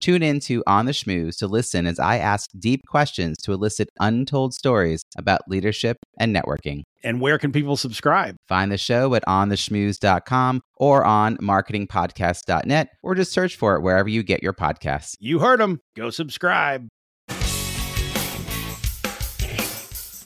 [0.00, 3.88] Tune in to On the Schmooze to listen as I ask deep questions to elicit
[3.98, 6.82] untold stories about leadership and networking.
[7.02, 8.36] And where can people subscribe?
[8.48, 14.22] Find the show at ontheschmooze.com or on marketingpodcast.net or just search for it wherever you
[14.22, 15.14] get your podcasts.
[15.18, 15.80] You heard them.
[15.96, 16.88] Go subscribe.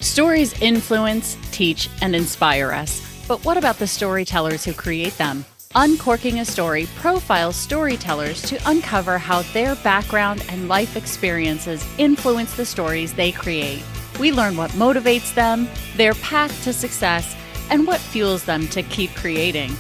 [0.01, 3.01] Stories influence, teach, and inspire us.
[3.27, 5.45] But what about the storytellers who create them?
[5.75, 12.67] Uncorking a Story profiles storytellers to uncover how their background and life experiences influence the
[12.67, 13.83] stories they create.
[14.20, 17.34] We learn what motivates them, their path to success,
[17.70, 19.75] and what fuels them to keep creating.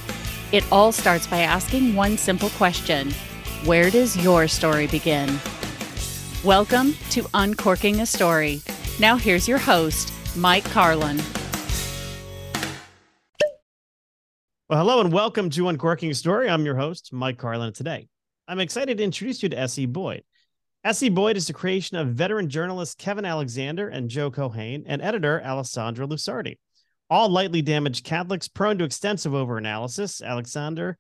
[0.50, 3.10] It all starts by asking one simple question
[3.66, 5.38] Where does your story begin?
[6.42, 8.62] Welcome to Uncorking a Story.
[8.98, 11.20] Now, here's your host, Mike Carlin.
[14.72, 16.48] Well, hello and welcome to Uncorking Story.
[16.48, 17.74] I'm your host, Mike Carlin.
[17.74, 18.08] Today,
[18.48, 19.84] I'm excited to introduce you to S.E.
[19.84, 20.24] Boyd.
[20.82, 21.10] S.E.
[21.10, 26.06] Boyd is the creation of veteran journalists Kevin Alexander and Joe Keohane and editor Alessandra
[26.06, 26.56] Lusardi.
[27.10, 30.96] All lightly damaged Catholics prone to extensive overanalysis, Alexander,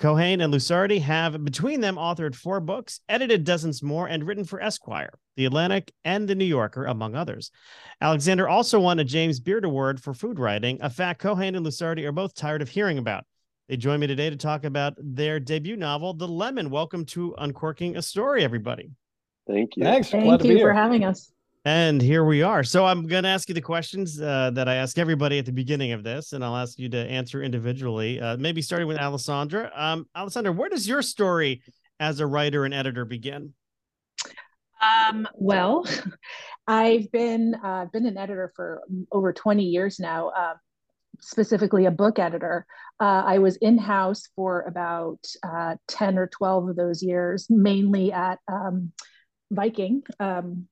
[0.00, 4.60] Keohane, and Lusardi have between them authored four books, edited dozens more, and written for
[4.60, 7.50] Esquire, The Atlantic, and The New Yorker, among others.
[8.00, 12.04] Alexander also won a James Beard Award for food writing, a fact Keohane and Lusardi
[12.04, 13.24] are both tired of hearing about.
[13.68, 16.70] They join me today to talk about their debut novel, The Lemon.
[16.70, 18.90] Welcome to Uncorking a Story, everybody.
[19.46, 19.84] Thank you.
[19.84, 20.10] Thanks.
[20.10, 21.30] Thank you for having us.
[21.66, 22.62] And here we are.
[22.62, 25.52] So I'm going to ask you the questions uh, that I ask everybody at the
[25.52, 28.20] beginning of this, and I'll ask you to answer individually.
[28.20, 29.72] Uh, maybe starting with Alessandra.
[29.74, 31.62] Um, Alessandra, where does your story
[31.98, 33.54] as a writer and editor begin?
[34.82, 35.86] Um, well,
[36.66, 40.28] I've been uh, been an editor for over 20 years now.
[40.28, 40.54] Uh,
[41.22, 42.66] specifically, a book editor.
[43.00, 48.12] Uh, I was in house for about uh, 10 or 12 of those years, mainly
[48.12, 48.92] at um,
[49.50, 50.02] Viking.
[50.20, 50.68] Um,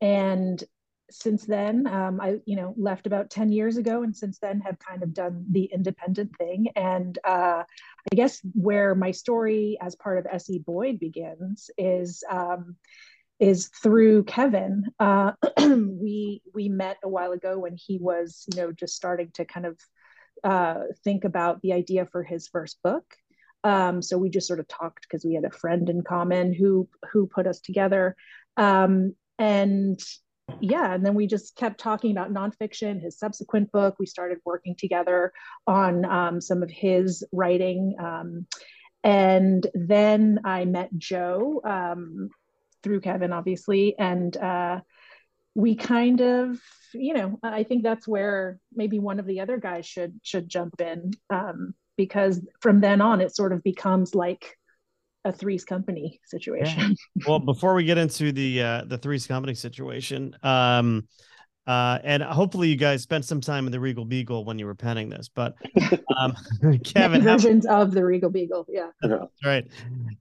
[0.00, 0.62] and
[1.10, 4.78] since then um, i you know left about 10 years ago and since then have
[4.78, 6.68] kind of done the independent thing.
[6.76, 7.64] And uh,
[8.12, 12.76] i guess where my story as part of se boyd begins is um,
[13.38, 14.84] is through kevin.
[14.98, 19.44] Uh, we we met a while ago when he was you know just starting to
[19.44, 19.78] kind of
[20.44, 23.04] uh, think about the idea for his first book.
[23.62, 26.88] Um, so we just sort of talked because we had a friend in common who
[27.12, 28.16] who put us together.
[28.56, 29.98] Um, and
[30.60, 33.96] yeah and then we just kept talking about nonfiction his subsequent book.
[33.98, 35.32] We started working together
[35.66, 38.46] on um, some of his writing um,
[39.02, 42.28] and then i met joe um,
[42.82, 44.80] through kevin obviously and uh,
[45.54, 46.60] we kind of
[46.92, 50.80] you know i think that's where maybe one of the other guys should should jump
[50.80, 54.58] in um, because from then on it sort of becomes like
[55.24, 56.96] a three's company situation.
[57.14, 57.22] Yeah.
[57.28, 61.06] well, before we get into the uh, the three's company situation, um,
[61.66, 64.74] uh, and hopefully you guys spent some time in the Regal Beagle when you were
[64.74, 65.28] penning this.
[65.32, 65.54] But
[66.18, 66.34] um,
[66.84, 67.82] Kevin, versions how...
[67.82, 68.90] of the Regal Beagle, yeah.
[69.44, 69.66] Right,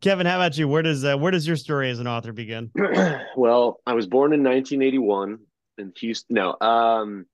[0.02, 0.26] Kevin.
[0.26, 0.68] How about you?
[0.68, 2.72] Where does uh, where does your story as an author begin?
[3.36, 5.40] well, I was born in 1981
[5.78, 6.35] in Houston.
[6.35, 7.26] No, um,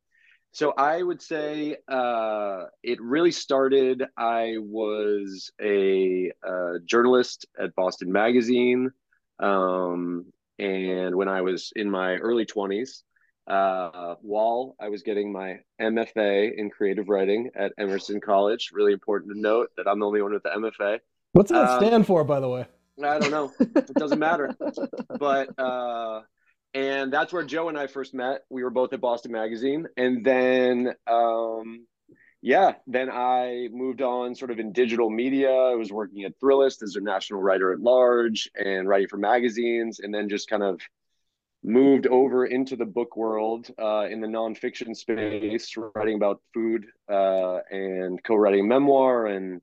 [0.56, 4.06] so I would say uh, it really started.
[4.18, 8.92] I was a, a journalist at Boston Magazine,
[9.38, 13.04] um, and when I was in my early twenties,
[13.48, 18.70] uh, while I was getting my MFA in creative writing at Emerson College.
[18.72, 21.00] Really important to note that I'm the only one with the MFA.
[21.34, 22.66] What's that um, stand for, by the way?
[23.04, 23.52] I don't know.
[23.60, 24.56] It doesn't matter.
[25.20, 26.22] But uh,
[26.76, 28.42] and that's where Joe and I first met.
[28.50, 31.88] We were both at Boston Magazine, and then um,
[32.42, 35.50] yeah, then I moved on sort of in digital media.
[35.50, 40.02] I was working at Thrillist as a national writer at large and writing for magazines,
[40.02, 40.82] and then just kind of
[41.64, 47.60] moved over into the book world uh, in the nonfiction space, writing about food uh,
[47.72, 49.62] and co-writing memoir, and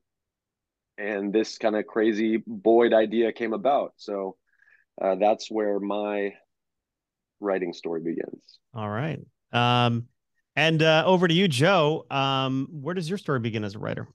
[0.97, 3.93] and this kind of crazy Boyd idea came about.
[3.99, 4.37] So
[5.01, 6.33] uh, that's where my
[7.43, 8.59] writing story begins.
[8.75, 9.21] All right.
[9.53, 10.07] Um,
[10.57, 12.07] and uh, over to you, Joe.
[12.11, 14.09] Um, where does your story begin as a writer?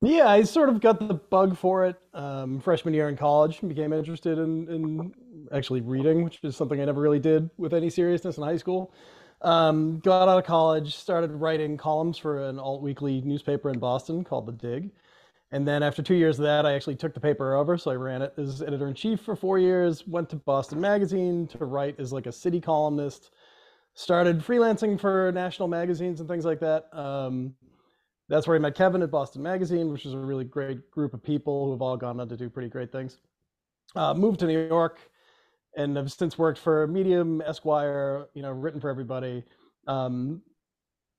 [0.00, 3.68] Yeah, I sort of got the bug for it um, freshman year in college and
[3.68, 5.12] became interested in, in
[5.52, 8.92] actually reading, which is something I never really did with any seriousness in high school.
[9.42, 14.24] Um, got out of college, started writing columns for an alt weekly newspaper in Boston
[14.24, 14.90] called The Dig.
[15.52, 17.76] And then after two years of that, I actually took the paper over.
[17.76, 21.46] So I ran it as editor in chief for four years, went to Boston Magazine
[21.48, 23.30] to write as like a city columnist,
[23.94, 26.88] started freelancing for national magazines and things like that.
[26.96, 27.54] Um,
[28.30, 31.22] that's where I met Kevin at Boston Magazine, which is a really great group of
[31.22, 33.18] people who have all gone on to do pretty great things.
[33.94, 35.00] Uh, moved to New York
[35.76, 39.44] and have since worked for Medium, Esquire, you know, written for everybody.
[39.86, 40.40] Um,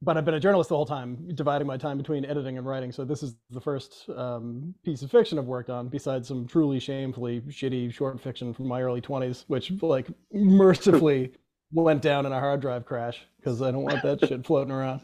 [0.03, 2.91] but I've been a journalist the whole time, dividing my time between editing and writing.
[2.91, 6.79] So this is the first um, piece of fiction I've worked on, besides some truly
[6.79, 11.31] shamefully shitty short fiction from my early 20s, which like mercifully
[11.71, 15.01] went down in a hard drive crash because I don't want that shit floating around.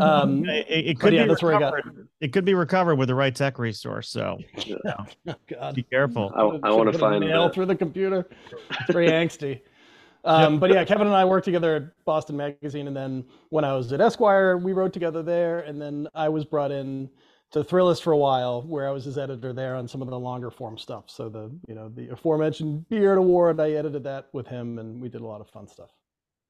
[0.00, 2.08] Um, it, it could yeah, be that's where I got- recovered.
[2.20, 4.08] It could be recovered with the right tech resource.
[4.08, 4.38] So
[4.86, 5.74] oh, God.
[5.74, 6.32] be careful.
[6.34, 7.54] I, I want to Should've put a find mail that.
[7.54, 8.28] through the computer.
[8.80, 9.60] It's very angsty.
[10.24, 13.74] Um, but yeah, Kevin and I worked together at Boston Magazine, and then when I
[13.74, 17.10] was at Esquire, we wrote together there, and then I was brought in
[17.50, 20.18] to Thrillist for a while, where I was his editor there on some of the
[20.18, 21.04] longer form stuff.
[21.08, 25.08] So the you know the aforementioned Beard Award, I edited that with him, and we
[25.08, 25.90] did a lot of fun stuff.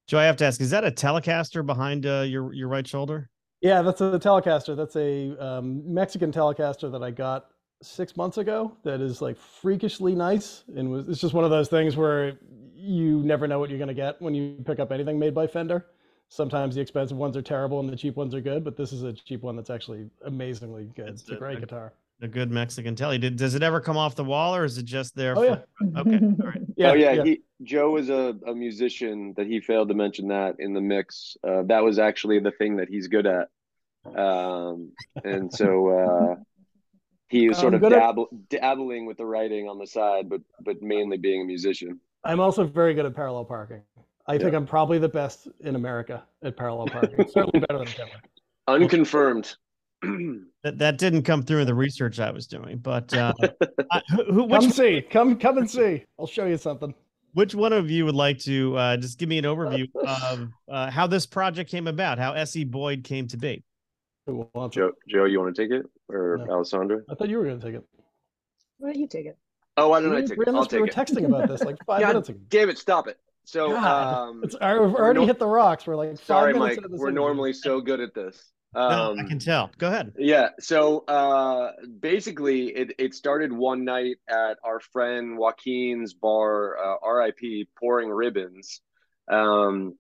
[0.07, 3.31] Joe, I have to ask: Is that a Telecaster behind uh, your your right shoulder?
[3.63, 4.77] Yeah, that's a Telecaster.
[4.77, 7.47] That's a um, Mexican Telecaster that I got
[7.83, 8.77] six months ago.
[8.85, 12.39] That is like freakishly nice, and was it's just one of those things where
[12.83, 15.47] you never know what you're going to get when you pick up anything made by
[15.47, 15.87] Fender.
[16.29, 19.03] Sometimes the expensive ones are terrible and the cheap ones are good, but this is
[19.03, 21.09] a cheap one that's actually amazingly good.
[21.09, 21.93] It's It's, a a- great a- guitar.
[22.21, 23.19] A good Mexican Tele.
[23.19, 25.37] Did does it ever come off the wall, or is it just there?
[25.37, 26.21] Oh for- yeah, Okay.
[26.41, 26.61] All right.
[26.77, 27.25] yeah, oh yeah, yeah.
[27.25, 31.37] He, Joe is a, a musician that he failed to mention that in the mix.
[31.43, 33.49] Uh, that was actually the thing that he's good at,
[34.17, 34.93] um,
[35.25, 36.37] and so uh,
[37.29, 38.15] he was sort I'm of good at-
[38.51, 41.99] dabbling with the writing on the side, but but mainly being a musician.
[42.25, 43.83] I'm also very good at parallel parking.
[44.27, 47.27] I think I'm probably the best in America at parallel parking.
[47.29, 48.15] Certainly better than Kevin.
[48.69, 49.55] Unconfirmed.
[50.65, 53.33] That that didn't come through in the research I was doing, but uh,
[53.91, 56.05] I, who, who- which Come see, come come and see.
[56.21, 56.95] I'll show you something.
[57.35, 60.89] which one of you would like to uh, just give me an overview of uh,
[60.91, 62.63] how this project came about, how S.E.
[62.65, 63.65] Boyd came to be?
[64.27, 64.49] Who?
[64.71, 66.53] Joe, Joe, you want to take it or No.
[66.55, 67.01] Alessandra?
[67.11, 67.85] I thought you were going to take it.
[68.79, 69.37] Why don't you take it?
[69.77, 70.55] Oh, I don't We I were- take we it?
[70.55, 70.95] I'll we were it.
[70.95, 72.39] texting about this like five God minutes ago.
[72.49, 72.79] Damn it!
[72.79, 73.19] Stop it.
[73.45, 75.87] So, um, it's I- we've already no- hit the rocks.
[75.87, 76.77] We're like five sorry, minutes Mike.
[76.79, 77.21] into this We're interview.
[77.25, 78.51] normally so good at this.
[78.75, 78.81] No,
[79.13, 79.71] Um, I can tell.
[79.77, 80.13] Go ahead.
[80.17, 80.49] Yeah.
[80.59, 87.69] So uh, basically, it, it started one night at our friend Joaquin's bar, uh, RIP,
[87.79, 88.81] pouring ribbons.
[89.31, 89.99] Um,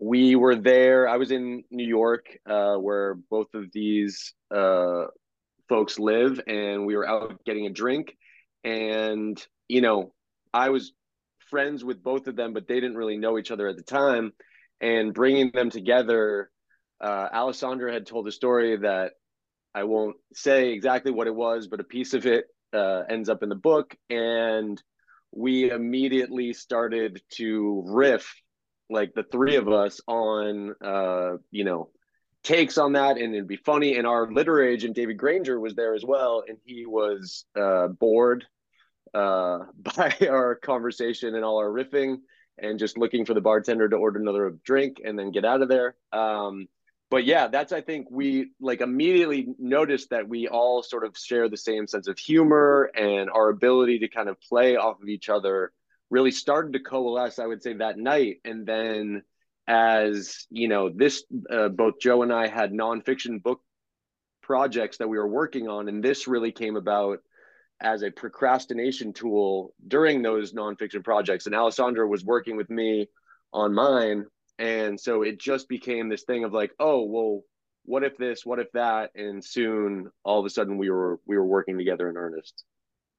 [0.00, 1.08] we were there.
[1.08, 5.04] I was in New York, uh, where both of these uh,
[5.68, 8.16] folks live, and we were out getting a drink.
[8.64, 10.12] And, you know,
[10.52, 10.92] I was
[11.50, 14.32] friends with both of them, but they didn't really know each other at the time.
[14.80, 16.50] And bringing them together,
[17.00, 19.12] uh, Alessandra had told a story that
[19.74, 23.42] I won't say exactly what it was, but a piece of it uh, ends up
[23.42, 23.94] in the book.
[24.08, 24.82] And
[25.32, 28.34] we immediately started to riff,
[28.88, 31.90] like the three of us, on, uh, you know,
[32.42, 33.96] takes on that and it'd be funny.
[33.96, 36.42] And our literary agent, David Granger, was there as well.
[36.46, 38.44] And he was uh, bored
[39.14, 39.60] uh,
[39.96, 42.18] by our conversation and all our riffing
[42.58, 45.68] and just looking for the bartender to order another drink and then get out of
[45.68, 45.96] there.
[46.12, 46.68] Um,
[47.10, 51.48] but yeah, that's I think we like immediately noticed that we all sort of share
[51.48, 55.28] the same sense of humor and our ability to kind of play off of each
[55.28, 55.72] other
[56.08, 57.38] really started to coalesce.
[57.38, 59.22] I would say that night, and then
[59.66, 63.60] as you know, this uh, both Joe and I had nonfiction book
[64.42, 67.20] projects that we were working on, and this really came about
[67.80, 71.46] as a procrastination tool during those nonfiction projects.
[71.46, 73.08] And Alessandra was working with me
[73.52, 74.26] on mine.
[74.58, 77.42] And so it just became this thing of like, oh, well,
[77.86, 79.10] what if this, what if that?
[79.14, 82.64] And soon all of a sudden we were we were working together in earnest.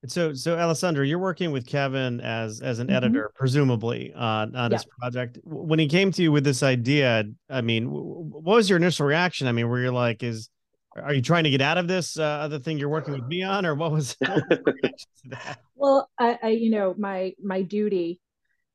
[0.07, 2.95] So, so Alessandra, you're working with Kevin as as an Mhm.
[2.95, 5.39] editor, presumably on on his project.
[5.43, 8.77] When he came to you with this idea, I mean, w- w- what was your
[8.77, 9.47] initial reaction?
[9.47, 10.49] I mean, were you like, is
[10.95, 13.43] are you trying to get out of this uh, other thing you're working with me
[13.43, 14.15] on, or what was?
[15.75, 18.19] well, I, I, you know, my my duty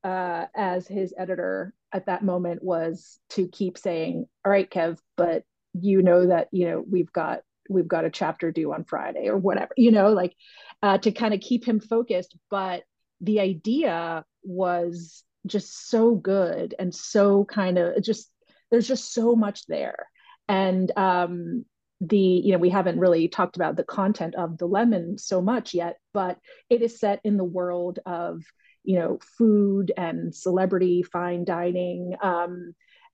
[0.03, 5.43] uh, as his editor at that moment was to keep saying, "All right, Kev, but
[5.73, 9.37] you know that you know we've got we've got a chapter due on Friday or
[9.37, 10.35] whatever, you know, like
[10.81, 12.35] uh, to kind of keep him focused.
[12.49, 12.83] But
[13.21, 18.29] the idea was just so good and so kind of just
[18.69, 20.07] there's just so much there
[20.49, 21.65] and um
[22.01, 25.73] the you know we haven't really talked about the content of the lemon so much
[25.73, 26.37] yet but
[26.69, 28.43] it is set in the world of
[28.83, 32.73] you know food and celebrity fine dining um,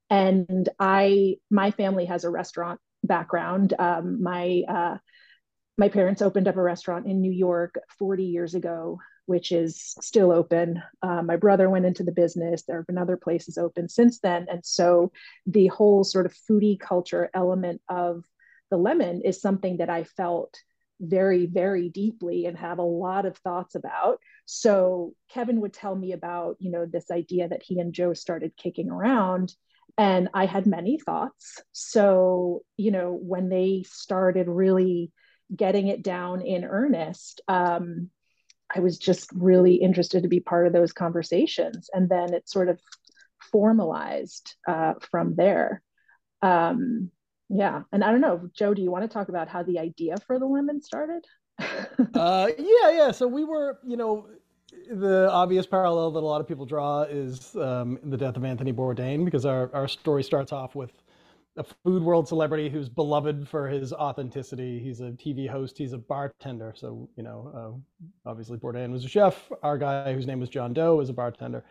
[0.10, 4.98] and i my family has a restaurant background um, my uh,
[5.78, 10.32] my parents opened up a restaurant in new york 40 years ago which is still
[10.32, 10.82] open.
[11.02, 12.63] Uh, my brother went into the business.
[12.63, 14.48] There have been other places open since then.
[14.50, 15.12] And so
[15.46, 18.25] the whole sort of foodie culture element of
[18.74, 20.58] the lemon is something that I felt
[21.00, 24.18] very, very deeply and have a lot of thoughts about.
[24.46, 28.58] So Kevin would tell me about, you know, this idea that he and Joe started
[28.58, 29.53] kicking around.
[29.96, 31.62] And I had many thoughts.
[31.72, 35.12] So, you know, when they started really
[35.56, 38.10] getting it down in earnest, um,
[38.75, 41.92] I was just really interested to be part of those conversations.
[41.94, 42.80] And then it sort of
[43.51, 45.84] formalized uh, from there.
[46.42, 47.12] Um,
[47.50, 47.82] yeah.
[47.92, 50.40] And I don't know, Joe, do you want to talk about how the idea for
[50.40, 51.26] the lemon started?
[52.16, 53.12] uh, yeah, yeah.
[53.12, 54.28] So we were, you know,
[54.92, 58.74] the obvious parallel that a lot of people draw is um, the death of Anthony
[58.74, 60.92] Bourdain because our, our story starts off with
[61.58, 64.80] a food world celebrity who's beloved for his authenticity.
[64.80, 65.78] He's a TV host.
[65.78, 66.74] He's a bartender.
[66.76, 67.84] So you know,
[68.26, 69.52] uh, obviously Bourdain was a chef.
[69.62, 71.64] Our guy, whose name was John Doe, is a bartender.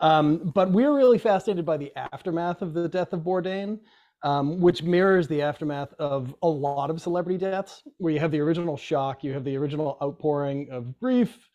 [0.00, 3.78] Um, but we're really fascinated by the aftermath of the death of Bourdain,
[4.24, 8.40] um, which mirrors the aftermath of a lot of celebrity deaths, where you have the
[8.40, 11.48] original shock, you have the original outpouring of grief,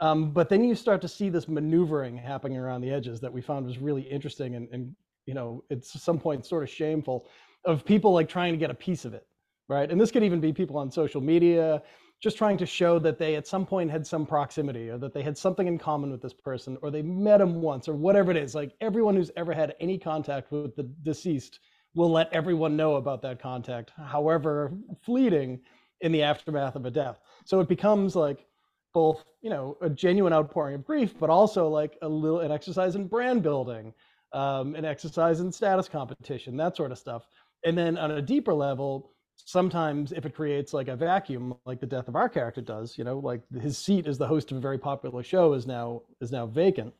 [0.00, 3.40] um, but then you start to see this maneuvering happening around the edges that we
[3.40, 4.94] found was really interesting and, and
[5.26, 7.28] you know, it's some point sort of shameful
[7.64, 9.26] of people like trying to get a piece of it,
[9.68, 9.90] right?
[9.90, 11.82] And this could even be people on social media
[12.20, 15.22] just trying to show that they at some point had some proximity or that they
[15.22, 18.36] had something in common with this person or they met him once or whatever it
[18.36, 18.54] is.
[18.54, 21.60] Like everyone who's ever had any contact with the deceased
[21.94, 24.72] will let everyone know about that contact, however
[25.02, 25.60] fleeting
[26.00, 27.20] in the aftermath of a death.
[27.44, 28.46] So it becomes like
[28.94, 32.94] both, you know, a genuine outpouring of grief, but also like a little an exercise
[32.94, 33.94] in brand building
[34.32, 37.26] um, an exercise in status competition, that sort of stuff.
[37.64, 41.86] And then on a deeper level, sometimes if it creates like a vacuum, like the
[41.86, 44.60] death of our character does, you know, like his seat as the host of a
[44.60, 46.92] very popular show is now is now vacant.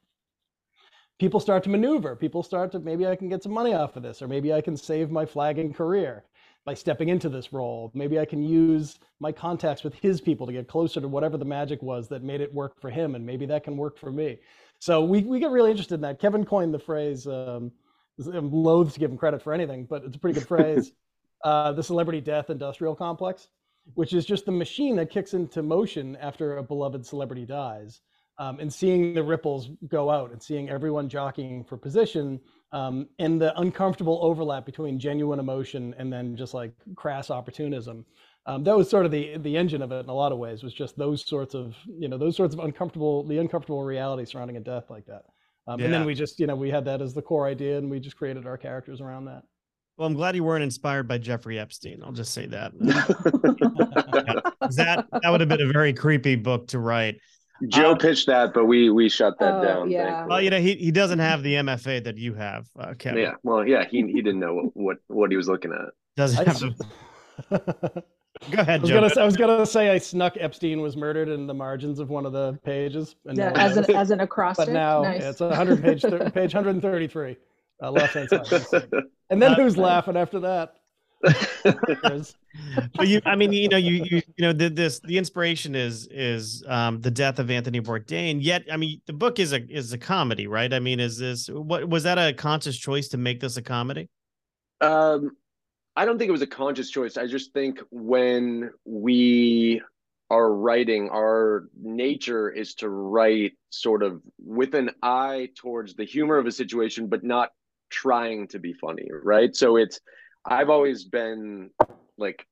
[1.23, 2.17] People start to maneuver.
[2.17, 4.61] People start to maybe I can get some money off of this, or maybe I
[4.61, 6.25] can save my flagging career
[6.65, 7.93] by stepping into this role.
[7.95, 11.45] Maybe I can use my contacts with his people to get closer to whatever the
[11.45, 14.41] magic was that made it work for him, and maybe that can work for me.
[14.81, 16.19] So we, we get really interested in that.
[16.19, 17.71] Kevin coined the phrase, um,
[18.27, 20.91] I'm loath to give him credit for anything, but it's a pretty good phrase,
[21.45, 23.47] uh, the celebrity death industrial complex,
[23.95, 28.01] which is just the machine that kicks into motion after a beloved celebrity dies.
[28.39, 32.41] Um, and seeing the ripples go out and seeing everyone jockeying for position
[32.73, 38.05] um, and the uncomfortable overlap between genuine emotion and then just like crass opportunism.
[38.47, 40.65] Um, that was sort of the the engine of it in a lot of ways
[40.65, 44.57] was just those sorts of you know those sorts of uncomfortable the uncomfortable reality surrounding
[44.57, 45.23] a death like that.
[45.69, 45.85] Um, yeah.
[45.85, 48.01] and then we just you know we had that as the core idea and we
[48.01, 49.43] just created our characters around that.
[49.97, 52.73] Well i'm glad you weren't inspired by jeffrey epstein i'll just say that.
[54.77, 57.17] That that would have been a very creepy book to write
[57.69, 59.91] Joe um, pitched that, but we we shut that oh, down.
[59.91, 60.27] Yeah.
[60.27, 63.21] Well, you know, he, he doesn't have the MFA that you have, uh, Kevin.
[63.21, 63.35] Yeah.
[63.43, 65.91] Well, yeah, he he didn't know what what he was looking at.
[66.17, 68.05] Doesn't have the...
[68.51, 68.81] Go ahead.
[68.81, 72.01] I was, gonna, I was, gonna, say I snuck Epstein was murdered in the margins
[72.01, 73.15] of one of the pages.
[73.27, 74.67] And yeah, as an as an acrostic.
[74.67, 75.21] But now nice.
[75.21, 76.03] yeah, it's a hundred page
[76.35, 77.37] page 133,
[77.83, 78.89] uh, left hand side.
[79.31, 80.75] And then uh, who's laughing after that?
[81.23, 86.09] but you, I mean, you know, you you you know, the, this the inspiration is
[86.11, 88.39] is um the death of Anthony Bourdain.
[88.43, 90.73] Yet, I mean, the book is a is a comedy, right?
[90.73, 94.09] I mean, is this what was that a conscious choice to make this a comedy?
[94.81, 95.37] Um,
[95.95, 97.17] I don't think it was a conscious choice.
[97.17, 99.81] I just think when we
[100.31, 106.39] are writing, our nature is to write sort of with an eye towards the humor
[106.39, 107.51] of a situation, but not
[107.91, 109.55] trying to be funny, right?
[109.55, 110.01] So it's,
[110.45, 111.71] I've always been
[112.19, 112.47] like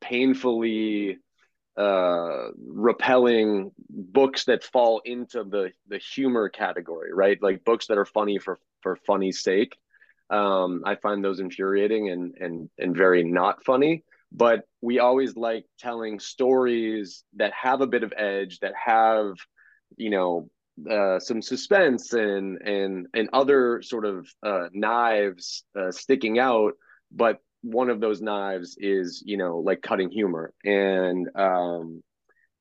[0.00, 1.18] painfully
[1.76, 8.04] uh repelling books that fall into the the humor category right like books that are
[8.04, 9.76] funny for for funny's sake
[10.30, 14.04] um, I find those infuriating and and and very not funny.
[14.32, 19.34] but we always like telling stories that have a bit of edge that have
[19.96, 20.48] you know
[20.90, 26.72] uh, some suspense and and and other sort of uh, knives uh, sticking out
[27.14, 30.52] but one of those knives is you know like cutting humor.
[30.64, 32.02] And um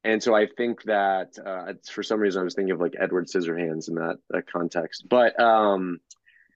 [0.03, 3.27] and so i think that uh for some reason i was thinking of like edward
[3.27, 5.05] scissorhands in that, that context.
[5.09, 5.99] But um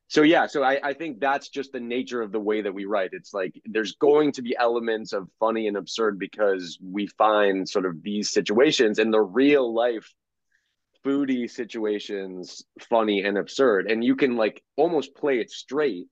[0.08, 2.86] so yeah so I, I think that's just the nature of the way that we
[2.86, 3.10] write.
[3.14, 7.86] It's like there's going to be elements of funny and absurd because we find sort
[7.86, 10.12] of these situations in the real life
[11.06, 13.90] foodie situations funny and absurd.
[13.90, 16.08] And you can like almost play it straight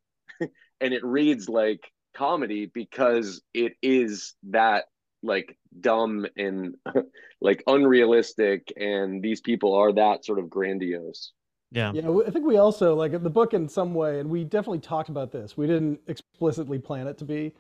[0.84, 4.86] and it reads like comedy because it is that
[5.24, 6.76] like dumb and
[7.42, 11.32] like unrealistic and these people are that sort of grandiose.
[11.72, 11.92] Yeah.
[11.94, 15.10] Yeah i think we also like the book in some way and we definitely talked
[15.10, 17.54] about this we didn't explicitly plan it to be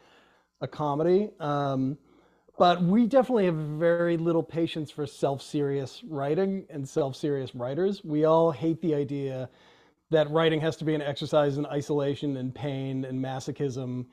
[0.62, 1.98] a comedy um,
[2.58, 8.03] but we definitely have very little patience for self-serious writing and self-serious writers.
[8.03, 9.50] We all hate the idea
[10.12, 14.05] that writing has to be an exercise in isolation and pain and masochism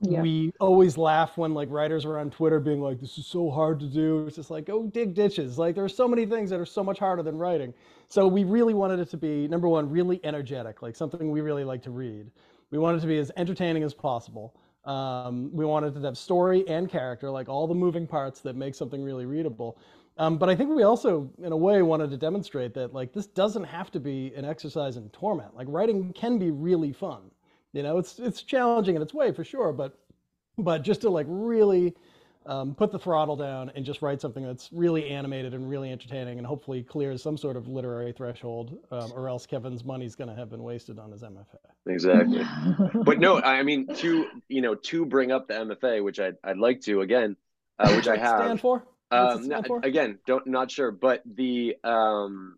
[0.00, 0.20] yeah.
[0.20, 3.80] we always laugh when like writers are on Twitter being like, "This is so hard
[3.80, 6.60] to do." It's just like, "Go dig ditches." Like there are so many things that
[6.60, 7.72] are so much harder than writing.
[8.08, 11.64] So we really wanted it to be number one, really energetic, like something we really
[11.64, 12.30] like to read.
[12.70, 14.54] We wanted it to be as entertaining as possible.
[14.84, 18.74] Um, we wanted to have story and character, like all the moving parts that make
[18.74, 19.78] something really readable.
[20.16, 23.26] Um, but I think we also, in a way, wanted to demonstrate that like this
[23.26, 25.56] doesn't have to be an exercise in torment.
[25.56, 27.22] Like writing can be really fun.
[27.72, 29.98] You know, it's it's challenging in its way for sure, but
[30.56, 31.94] but just to like really
[32.46, 36.38] um, put the throttle down and just write something that's really animated and really entertaining
[36.38, 40.36] and hopefully clears some sort of literary threshold, um, or else Kevin's money's going to
[40.36, 41.58] have been wasted on his MFA.
[41.86, 42.44] Exactly.
[43.04, 46.58] but no, I mean to you know to bring up the MFA, which I'd I'd
[46.58, 47.36] like to again,
[47.80, 48.38] uh, which I have.
[48.38, 48.86] Stand for?
[49.10, 49.50] Um?
[49.82, 52.56] Again, don't not sure, but the um,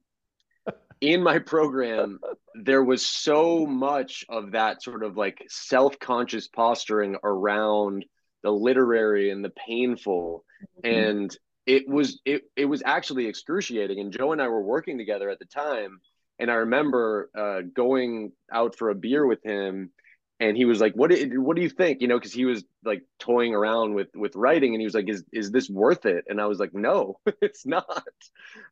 [1.00, 2.18] in my program
[2.54, 8.04] there was so much of that sort of like self-conscious posturing around
[8.42, 10.44] the literary and the painful
[10.84, 10.94] mm-hmm.
[10.94, 15.28] and it was it it was actually excruciating and joe and i were working together
[15.28, 16.00] at the time
[16.38, 19.90] and i remember uh, going out for a beer with him
[20.38, 22.00] and he was like what do, what do you think?
[22.00, 25.08] You know because he was like toying around with with writing and he was like
[25.08, 26.24] is is this worth it?
[26.28, 27.86] And i was like no it's not.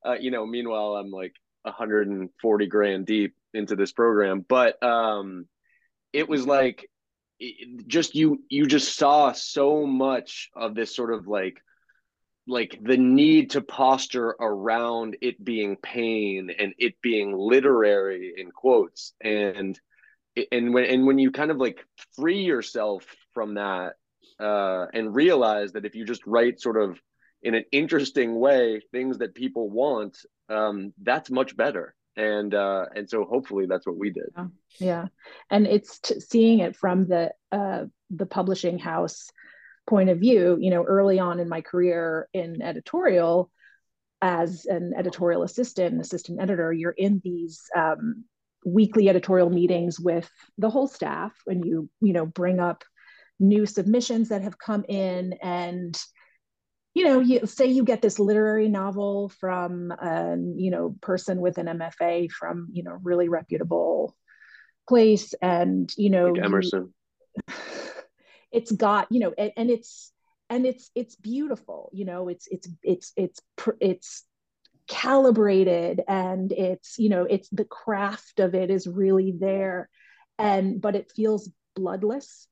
[0.05, 4.45] Uh, you know meanwhile i'm like 140 grand deep into this program.
[4.47, 5.47] But um
[6.13, 6.89] it was like
[7.41, 11.61] it, just you you just saw so much of this sort of like
[12.47, 19.15] like the need to posture around it being pain and it being literary in quotes.
[19.23, 19.79] And
[20.53, 21.85] and when and when you kind of like
[22.17, 23.95] free yourself from that
[24.41, 26.99] uh and realize that if you just write sort of
[27.43, 30.17] in an interesting way things that people want
[30.49, 31.95] um, that's much better.
[32.17, 34.27] And uh, and so hopefully that's what we did.
[34.37, 34.47] Yeah,
[34.79, 35.07] yeah.
[35.51, 39.31] and it's t- seeing it from the uh, the publishing house
[39.87, 43.51] point of view you know early on in my career in editorial
[44.23, 48.25] as an editorial assistant assistant editor you're in these um,
[48.65, 52.85] weekly editorial meetings with the whole staff and you you know bring up
[53.41, 56.01] new submissions that have come in and
[56.95, 61.59] you know, you say you get this literary novel from a you know person with
[61.59, 64.17] an MFA from you know really reputable
[64.89, 66.95] place, and you know like Emerson.
[67.49, 67.55] You,
[68.53, 70.13] it's got you know, and, and it's
[70.49, 71.91] and it's it's beautiful.
[71.93, 73.41] You know, it's it's it's it's
[73.81, 74.25] it's
[74.87, 79.89] calibrated and it's you know it's the craft of it is really there.
[80.39, 82.47] And but it feels bloodless.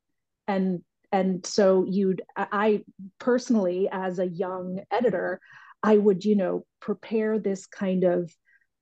[0.48, 2.82] And and so you'd i
[3.18, 5.40] personally as a young editor
[5.82, 8.32] i would you know prepare this kind of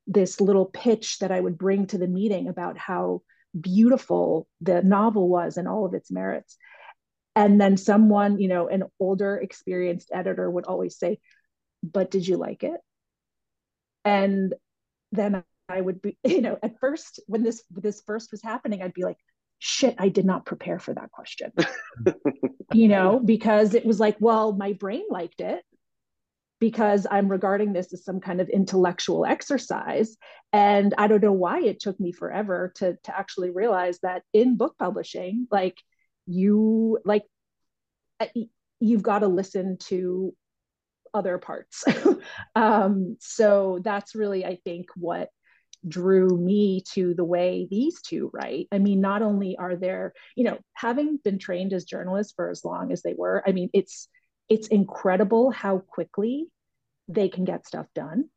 [0.06, 3.20] this little pitch that i would bring to the meeting about how
[3.58, 6.56] beautiful the novel was and all of its merits.
[7.34, 11.18] And then someone you know an older experienced editor would always say
[11.82, 12.80] but did you like it
[14.04, 14.54] and
[15.12, 18.94] then i would be you know at first when this this first was happening i'd
[18.94, 19.18] be like
[19.60, 21.52] shit, I did not prepare for that question.
[22.72, 25.62] you know, because it was like, well, my brain liked it
[26.58, 30.16] because I'm regarding this as some kind of intellectual exercise.
[30.52, 34.56] And I don't know why it took me forever to, to actually realize that in
[34.56, 35.76] book publishing, like
[36.26, 37.24] you, like,
[38.80, 40.34] you've got to listen to
[41.14, 41.84] other parts.
[42.54, 45.28] um, so that's really, I think, what
[45.86, 48.68] drew me to the way these two write.
[48.70, 52.64] I mean, not only are there, you know, having been trained as journalists for as
[52.64, 54.08] long as they were, I mean, it's
[54.48, 56.48] it's incredible how quickly
[57.08, 58.28] they can get stuff done.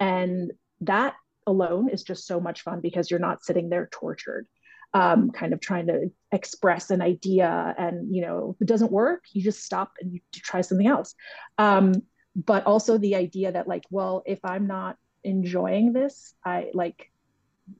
[0.00, 0.52] And
[0.82, 1.14] that
[1.46, 4.46] alone is just so much fun because you're not sitting there tortured
[4.94, 9.24] um, kind of trying to express an idea and you know if it doesn't work
[9.32, 11.14] you just stop and you try something else.
[11.58, 11.94] Um,
[12.36, 17.10] but also the idea that like well if i'm not enjoying this i like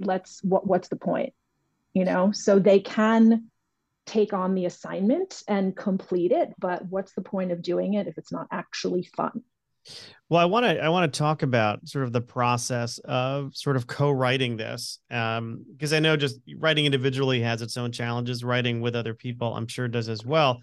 [0.01, 1.33] let's what what's the point
[1.95, 2.31] you know?
[2.33, 3.51] So they can
[4.07, 8.17] take on the assignment and complete it but what's the point of doing it if
[8.17, 9.43] it's not actually fun
[10.31, 13.77] well, I want to I want to talk about sort of the process of sort
[13.77, 18.45] of co-writing this, because um, I know just writing individually has its own challenges.
[18.45, 20.61] Writing with other people, I'm sure, does as well.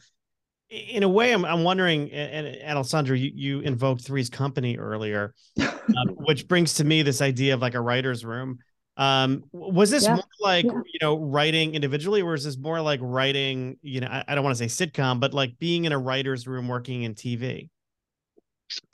[0.69, 5.33] In a way, I'm I'm wondering, and, and Alessandra, you, you invoked Three's Company earlier,
[5.59, 8.59] um, which brings to me this idea of like a writer's room.
[8.97, 10.15] Um, was this yeah.
[10.15, 10.71] more like yeah.
[10.71, 13.77] you know writing individually, or is this more like writing?
[13.81, 16.45] You know, I, I don't want to say sitcom, but like being in a writer's
[16.45, 17.69] room working in TV.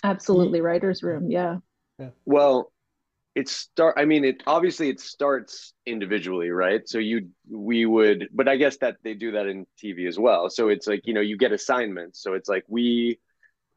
[0.03, 1.29] Absolutely, writer's room.
[1.29, 1.57] Yeah.
[1.99, 2.09] yeah.
[2.25, 2.71] Well,
[3.35, 3.95] it start.
[3.97, 6.87] I mean, it obviously it starts individually, right?
[6.87, 10.49] So you we would, but I guess that they do that in TV as well.
[10.49, 12.21] So it's like you know you get assignments.
[12.21, 13.19] So it's like we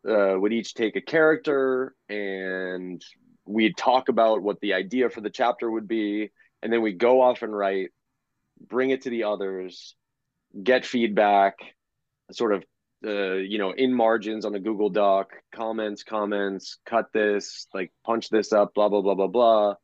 [0.09, 3.03] uh, would each take a character and
[3.47, 6.31] we'd talk about what the idea for the chapter would be,
[6.63, 7.91] and then we go off and write,
[8.61, 9.95] bring it to the others,
[10.61, 11.55] get feedback,
[12.33, 12.65] sort of
[13.05, 18.29] uh, you know, in margins on the Google Doc, comments, comments, cut this, like punch
[18.31, 19.75] this up, blah blah blah blah blah.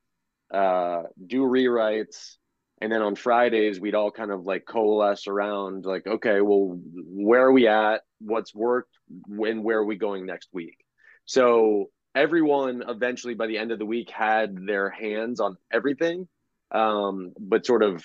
[0.50, 2.37] Uh, do rewrites,
[2.80, 7.42] and then on Fridays we'd all kind of like coalesce around, like, okay, well, where
[7.42, 8.02] are we at?
[8.20, 8.96] What's worked?
[9.26, 9.62] When?
[9.62, 10.78] Where are we going next week?
[11.26, 16.26] So everyone eventually by the end of the week had their hands on everything,
[16.72, 18.04] um, but sort of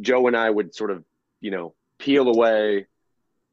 [0.00, 1.04] Joe and I would sort of,
[1.40, 2.86] you know, peel away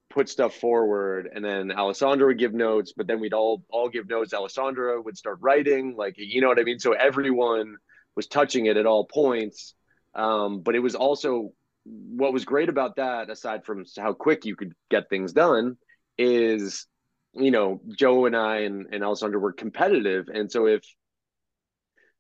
[0.10, 4.10] put stuff forward and then Alessandra would give notes, but then we'd all all give
[4.10, 4.34] notes.
[4.34, 6.80] Alessandra would start writing, like you know what I mean?
[6.80, 7.78] So everyone
[8.16, 9.76] was touching it at all points.
[10.16, 11.52] Um, but it was also
[11.84, 15.78] what was great about that, aside from how quick you could get things done,
[16.18, 16.88] is
[17.34, 20.30] you know, Joe and I and, and Alessandra were competitive.
[20.34, 20.84] And so if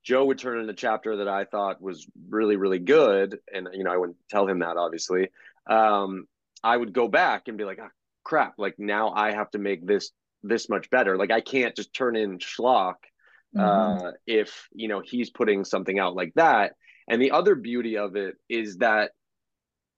[0.03, 3.83] Joe would turn in a chapter that I thought was really, really good, and you
[3.83, 5.29] know, I wouldn't tell him that obviously.
[5.67, 6.27] Um,
[6.63, 7.89] I would go back and be like, oh,
[8.23, 10.11] crap, like now I have to make this
[10.43, 11.17] this much better.
[11.17, 12.95] Like I can't just turn in schlock
[13.55, 14.05] mm-hmm.
[14.05, 16.73] uh, if you know he's putting something out like that.
[17.07, 19.11] And the other beauty of it is that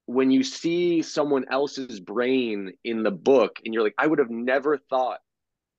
[0.06, 4.30] when you see someone else's brain in the book, and you're like, I would have
[4.30, 5.20] never thought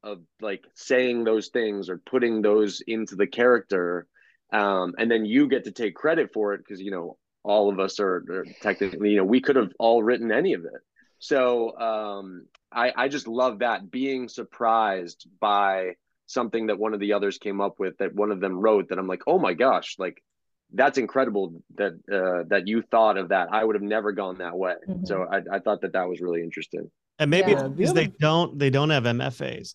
[0.02, 4.06] of like saying those things or putting those into the character,
[4.52, 7.80] um, and then you get to take credit for it because you know all of
[7.80, 10.80] us are, are, technically, you know, we could have all written any of it.
[11.18, 15.94] So um, I, I just love that being surprised by
[16.26, 18.98] something that one of the others came up with that one of them wrote that
[18.98, 20.22] I'm like, oh my gosh, like
[20.72, 23.48] that's incredible that uh, that you thought of that.
[23.52, 24.74] I would have never gone that way.
[24.88, 25.04] Mm-hmm.
[25.04, 26.90] So I, I thought that that was really interesting.
[27.18, 27.68] And maybe yeah.
[27.68, 29.74] because they don't they don't have MFAs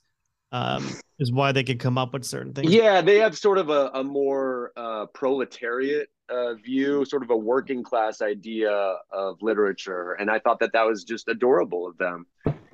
[0.51, 0.87] um,
[1.19, 2.71] is why they could come up with certain things.
[2.71, 7.37] Yeah, they have sort of a, a more uh, proletariat uh, view, sort of a
[7.37, 12.25] working class idea of literature, and I thought that that was just adorable of them.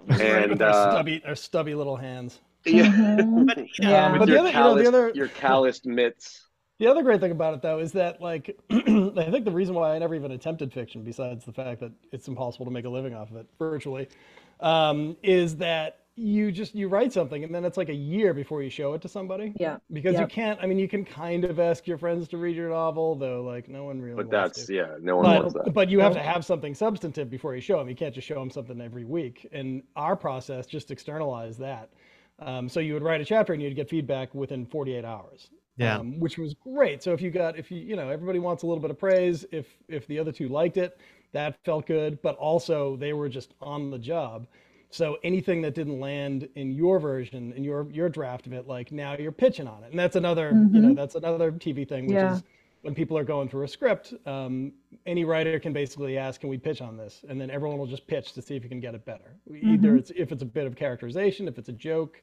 [0.07, 2.41] and their uh, stubby, their stubby little hands.
[2.65, 3.45] Yeah, mm-hmm.
[3.47, 4.17] but, yeah.
[4.17, 6.47] But the other, calloused, you know, the other, your calloused mitts.
[6.79, 9.95] The other great thing about it, though, is that like I think the reason why
[9.95, 13.13] I never even attempted fiction, besides the fact that it's impossible to make a living
[13.13, 14.07] off of it virtually,
[14.59, 18.62] um, is that you just you write something and then it's like a year before
[18.62, 19.54] you show it to somebody?
[19.60, 19.78] Yeah.
[19.91, 22.69] Because you can't i mean you can kind of ask your friends to read your
[22.69, 24.76] novel though like no one really but that's to.
[24.76, 25.73] yeah no one but, wants that.
[25.73, 28.39] but you have to have something substantive before you show them you can't just show
[28.39, 29.47] them something every week.
[29.52, 31.89] And our process just externalized that.
[32.39, 35.49] Um, so you would write a chapter and you'd get feedback within 48 hours.
[35.78, 35.97] Yeah.
[35.97, 37.02] Um, which was great.
[37.02, 39.43] So if you got if you you know everybody wants a little bit of praise
[39.52, 40.99] if if the other two liked it
[41.32, 42.21] that felt good.
[42.21, 44.45] But also they were just on the job
[44.93, 48.91] so anything that didn't land in your version, in your your draft of it, like
[48.91, 50.75] now you're pitching on it, and that's another mm-hmm.
[50.75, 50.95] you know mm-hmm.
[50.95, 52.36] that's another TV thing, which yeah.
[52.36, 52.43] is
[52.84, 54.71] when people are going through a script, um,
[55.06, 58.06] any writer can basically ask, "Can we pitch on this?" And then everyone will just
[58.06, 59.36] pitch to see if you can get it better.
[59.49, 59.73] Mm-hmm.
[59.73, 62.21] Either it's if it's a bit of characterization, if it's a joke,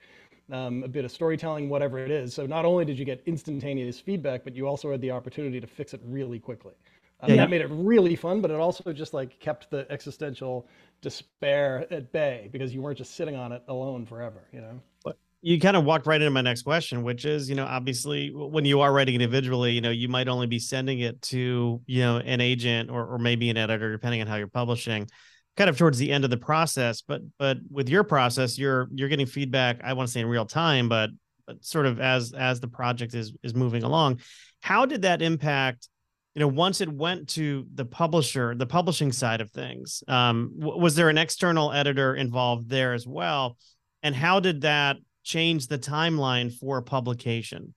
[0.53, 2.35] um, a bit of storytelling, whatever it is.
[2.35, 5.67] So not only did you get instantaneous feedback, but you also had the opportunity to
[5.67, 6.75] fix it really quickly.
[7.23, 7.49] Um, yeah, that yeah.
[7.49, 10.67] made it really fun, but it also just like kept the existential
[11.03, 14.81] despair at bay because you weren't just sitting on it alone forever, you know.
[15.05, 18.31] But you kind of walked right into my next question, which is, you know, obviously
[18.35, 22.01] when you are writing individually, you know, you might only be sending it to, you
[22.01, 25.09] know, an agent or, or maybe an editor, depending on how you're publishing,
[25.57, 27.03] kind of towards the end of the process.
[27.03, 29.81] But but with your process, you're you're getting feedback.
[29.83, 31.11] I want to say in real time, but
[31.47, 34.21] but sort of as as the project is is moving along.
[34.61, 35.89] How did that impact?
[36.35, 40.81] You know, once it went to the publisher, the publishing side of things, um, w-
[40.81, 43.57] was there an external editor involved there as well?
[44.03, 47.75] And how did that change the timeline for publication.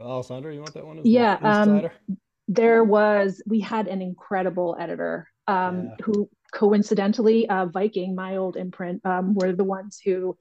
[0.00, 1.00] Alessandra, you want that one?
[1.04, 1.88] yeah, um,
[2.46, 3.42] there was.
[3.46, 6.04] We had an incredible editor um, yeah.
[6.04, 10.36] who, coincidentally, uh, Viking, my old imprint, um, were the ones who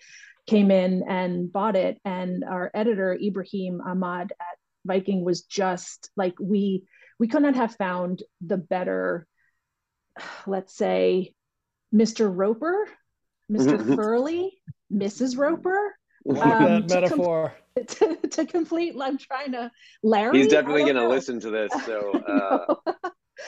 [0.45, 1.99] came in and bought it.
[2.05, 6.83] And our editor Ibrahim Ahmad at Viking was just like we.
[7.19, 9.27] We could not have found the better,
[10.47, 11.33] let's say,
[11.93, 12.31] Mr.
[12.33, 12.87] Roper,
[13.49, 14.51] mister Furley,
[14.91, 15.37] Mrs.
[15.37, 15.95] Roper.
[16.29, 17.55] Um, that metaphor.
[17.75, 19.71] To, to, to, complete, I'm trying to
[20.03, 20.37] Larry.
[20.37, 22.11] He's definitely going to listen to this, so
[22.91, 22.93] uh,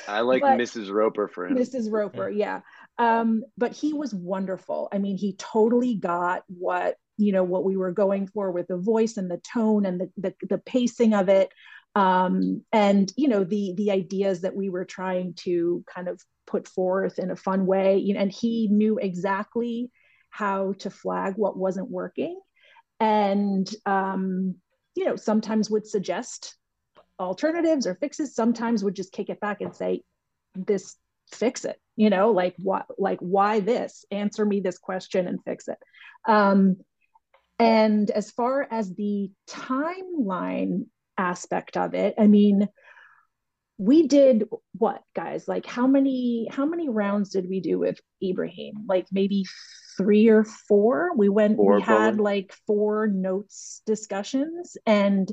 [0.07, 0.89] I like but Mrs.
[0.89, 1.57] Roper for him.
[1.57, 1.91] Mrs.
[1.91, 2.61] Roper, yeah.
[2.97, 4.87] Um, but he was wonderful.
[4.91, 8.77] I mean, he totally got what you know what we were going for with the
[8.77, 11.51] voice and the tone and the the, the pacing of it,
[11.95, 16.67] um, and you know the the ideas that we were trying to kind of put
[16.67, 17.97] forth in a fun way.
[17.97, 19.91] You know, and he knew exactly
[20.29, 22.39] how to flag what wasn't working.
[22.99, 24.55] And um,
[24.95, 26.55] you know sometimes would suggest
[27.19, 30.01] alternatives or fixes sometimes would just kick it back and say
[30.55, 30.95] this
[31.31, 34.05] fix it you know like what like why this?
[34.11, 35.77] Answer me this question and fix it.
[36.27, 36.77] Um,
[37.61, 40.85] and as far as the timeline
[41.17, 42.67] aspect of it i mean
[43.77, 44.45] we did
[44.77, 49.43] what guys like how many how many rounds did we do with ibrahim like maybe
[49.97, 51.11] three or four.
[51.15, 52.23] We went, four, we had probably.
[52.23, 55.31] like four notes discussions, and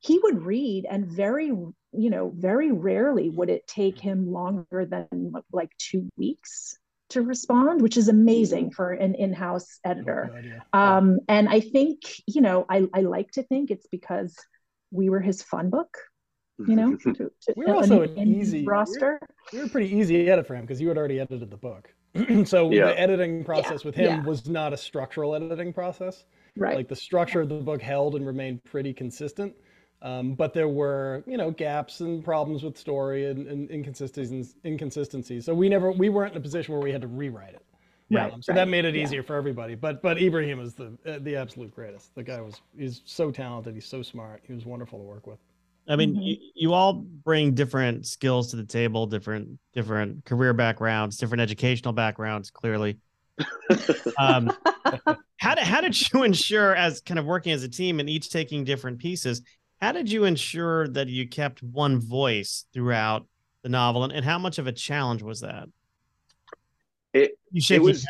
[0.00, 5.32] he would read, and very, you know, very rarely would it take him longer than
[5.52, 6.76] like two weeks
[7.10, 10.62] to respond, which is amazing for an in-house editor.
[10.72, 14.34] Um, and I think, you know, I, I like to think it's because
[14.90, 15.96] we were his fun book
[16.66, 19.20] you know to, to, we were also an, an easy roster
[19.52, 21.50] we were, we were pretty easy to edit for him because you had already edited
[21.50, 21.92] the book
[22.44, 22.86] so yeah.
[22.86, 23.86] the editing process yeah.
[23.86, 24.22] with him yeah.
[24.22, 26.24] was not a structural editing process.
[26.56, 26.76] Right.
[26.76, 29.54] Like the structure of the book held and remained pretty consistent.
[30.06, 34.54] Um, but there were, you know, gaps and problems with story and, and inconsistencies.
[34.64, 35.44] Inconsistencies.
[35.44, 37.66] So we never, we weren't in a position where we had to rewrite it.
[38.08, 38.32] Right.
[38.32, 38.56] Um, so right.
[38.56, 39.74] that made it easier for everybody.
[39.74, 42.14] But but Ibrahim is the uh, the absolute greatest.
[42.14, 43.74] The guy was he's so talented.
[43.74, 44.42] He's so smart.
[44.46, 45.40] He was wonderful to work with.
[45.88, 46.22] I mean, mm-hmm.
[46.22, 51.92] you, you all bring different skills to the table, different different career backgrounds, different educational
[51.92, 52.52] backgrounds.
[52.52, 52.98] Clearly,
[54.18, 54.52] um,
[55.38, 58.30] how did how did you ensure, as kind of working as a team and each
[58.30, 59.42] taking different pieces,
[59.80, 63.26] how did you ensure that you kept one voice throughout
[63.62, 65.68] the novel, and, and how much of a challenge was that?
[67.12, 67.38] It
[67.70, 68.06] it was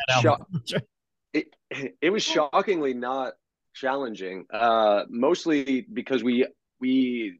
[1.33, 1.47] it,
[2.01, 3.33] it was shockingly not
[3.73, 4.45] challenging.
[4.51, 6.47] Uh, mostly because we
[6.79, 7.39] we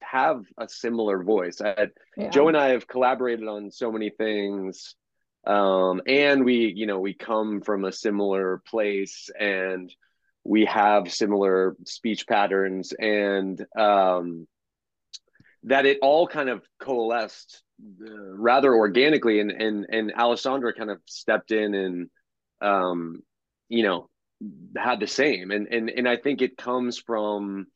[0.00, 1.60] have a similar voice.
[1.60, 2.30] I, yeah.
[2.30, 4.94] Joe and I have collaborated on so many things,
[5.46, 9.92] um, and we, you know, we come from a similar place, and
[10.48, 14.48] we have similar speech patterns, and um,
[15.64, 21.00] that it all kind of coalesced uh, rather organically, and and and Alessandra kind of
[21.06, 22.10] stepped in and,
[22.62, 23.22] um,
[23.68, 24.08] you know,
[24.76, 27.66] had the same, and and and I think it comes from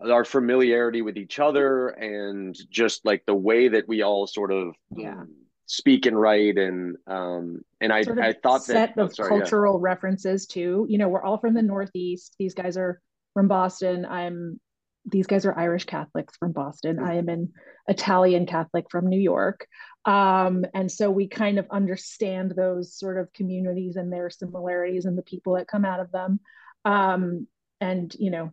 [0.00, 4.74] our familiarity with each other and just like the way that we all sort of
[4.94, 5.24] yeah.
[5.66, 9.12] Speak and write and um and I sort of I thought set that, of oh,
[9.12, 9.80] sorry, cultural yeah.
[9.82, 10.86] references too.
[10.88, 12.34] You know, we're all from the Northeast.
[12.38, 13.00] These guys are
[13.34, 14.06] from Boston.
[14.06, 14.60] I'm
[15.04, 16.98] these guys are Irish Catholics from Boston.
[16.98, 17.52] I am an
[17.86, 19.66] Italian Catholic from New York.
[20.04, 25.16] Um, and so we kind of understand those sort of communities and their similarities and
[25.16, 26.40] the people that come out of them.
[26.84, 27.46] Um,
[27.80, 28.52] and you know,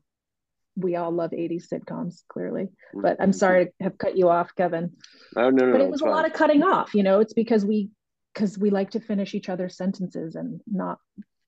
[0.75, 3.37] we all love 80s sitcoms clearly but i'm mm-hmm.
[3.37, 4.91] sorry to have cut you off kevin
[5.35, 7.65] oh no, no but it was a lot of cutting off you know it's because
[7.65, 7.89] we
[8.33, 10.97] because we like to finish each other's sentences and not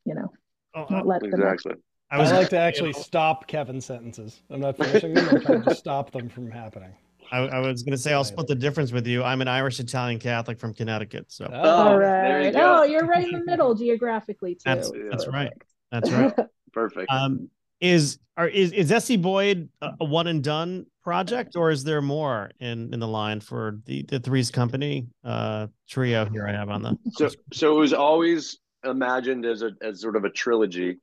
[0.05, 0.31] you know
[0.75, 4.43] oh, not let exactly them I, was, I like to actually stop Kevin's sentences.
[4.51, 5.27] I'm not finishing them.
[5.27, 6.93] I'm trying to stop them from happening.
[7.31, 9.23] I, I was going to say I'll split the difference with you.
[9.23, 11.25] I'm an Irish Italian Catholic from Connecticut.
[11.29, 12.53] So oh, all right.
[12.53, 14.61] You oh, you're right in the middle geographically too.
[14.65, 15.51] That's, that's right.
[15.91, 16.33] That's right.
[16.73, 17.09] Perfect.
[17.09, 22.01] Um, is are is is SE Boyd a one and done project, or is there
[22.01, 26.69] more in in the line for the the Three's Company uh, trio here I have
[26.69, 26.97] on the?
[27.11, 30.97] So so it was always imagined as a as sort of a trilogy.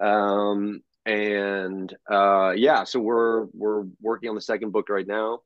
[0.00, 5.40] Um, and uh, yeah, so we're we're working on the second book right now.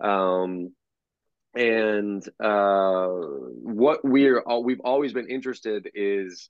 [0.00, 0.72] Um,
[1.54, 6.48] and uh, what we're we've always been interested is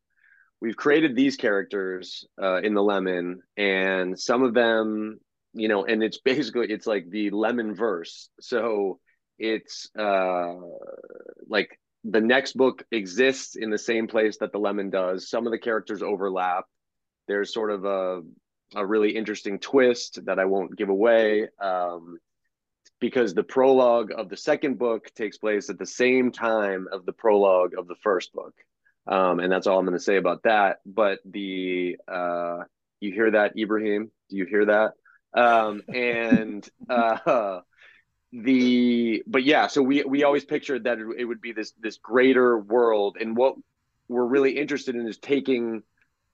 [0.60, 5.18] we've created these characters uh, in the lemon and some of them
[5.54, 8.98] you know and it's basically it's like the lemon verse so
[9.38, 10.54] it's uh
[11.48, 15.28] like the next book exists in the same place that the lemon does.
[15.28, 16.64] Some of the characters overlap.
[17.28, 18.22] There's sort of a
[18.76, 22.18] a really interesting twist that i won't give away um
[23.00, 27.12] because the prologue of the second book takes place at the same time of the
[27.12, 28.54] prologue of the first book
[29.06, 30.80] um, and that's all I'm going to say about that.
[30.86, 32.64] But the uh,
[33.00, 34.10] you hear that, Ibrahim?
[34.28, 34.92] Do you hear that?
[35.34, 37.60] Um, and uh,
[38.32, 42.58] the but yeah, so we we always pictured that it, would be this this greater
[42.58, 43.56] world, and what
[44.08, 45.82] we're really interested in is taking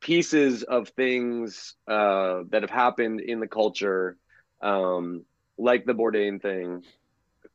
[0.00, 4.16] pieces of things uh, that have happened in the culture,
[4.62, 5.24] um,
[5.58, 6.82] like the Bourdain thing,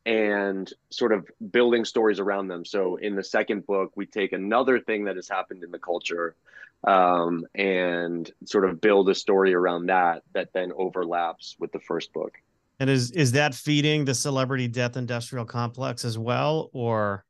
[0.06, 2.66] and sort of building stories around them.
[2.66, 6.36] So in the second book, we take another thing that has happened in the culture
[6.88, 12.12] um, and sort of build a story around that that then overlaps with the first
[12.14, 12.34] book.
[12.80, 17.24] And is is that feeding the celebrity death industrial complex as well, or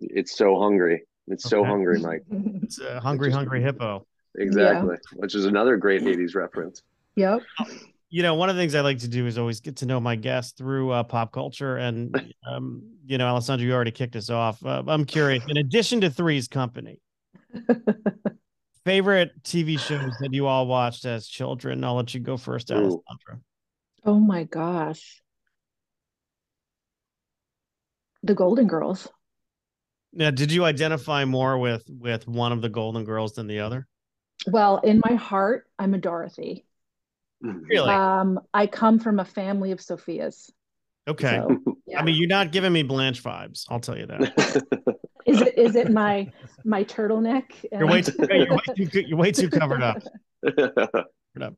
[0.00, 1.04] it's so hungry?
[1.28, 1.50] It's okay.
[1.50, 2.24] so hungry, Mike.
[2.62, 4.04] It's a hungry, hungry hippo.
[4.36, 5.18] Exactly, yeah.
[5.18, 6.82] which is another great '80s reference.
[7.14, 7.42] Yep
[8.10, 10.00] you know, one of the things I like to do is always get to know
[10.00, 11.76] my guests through uh, pop culture.
[11.76, 14.64] And, um, you know, Alessandra, you already kicked us off.
[14.64, 17.00] Uh, I'm curious, in addition to Three's Company,
[18.84, 21.84] favorite TV shows that you all watched as children?
[21.84, 23.40] I'll let you go first, Alessandra.
[24.04, 25.22] Oh my gosh.
[28.22, 29.08] The Golden Girls.
[30.12, 33.86] Now, did you identify more with with one of the Golden Girls than the other?
[34.46, 36.66] Well, in my heart, I'm a Dorothy.
[37.42, 37.90] Really?
[37.90, 40.50] Um, I come from a family of Sophias.
[41.08, 41.40] Okay.
[41.40, 41.98] So, yeah.
[42.00, 43.64] I mean, you're not giving me Blanche vibes.
[43.68, 44.96] I'll tell you that.
[45.26, 46.30] is it is it my
[46.64, 47.44] my turtleneck?
[47.72, 50.02] You're way too you're way too, you're way too covered up.
[50.44, 51.54] covered up.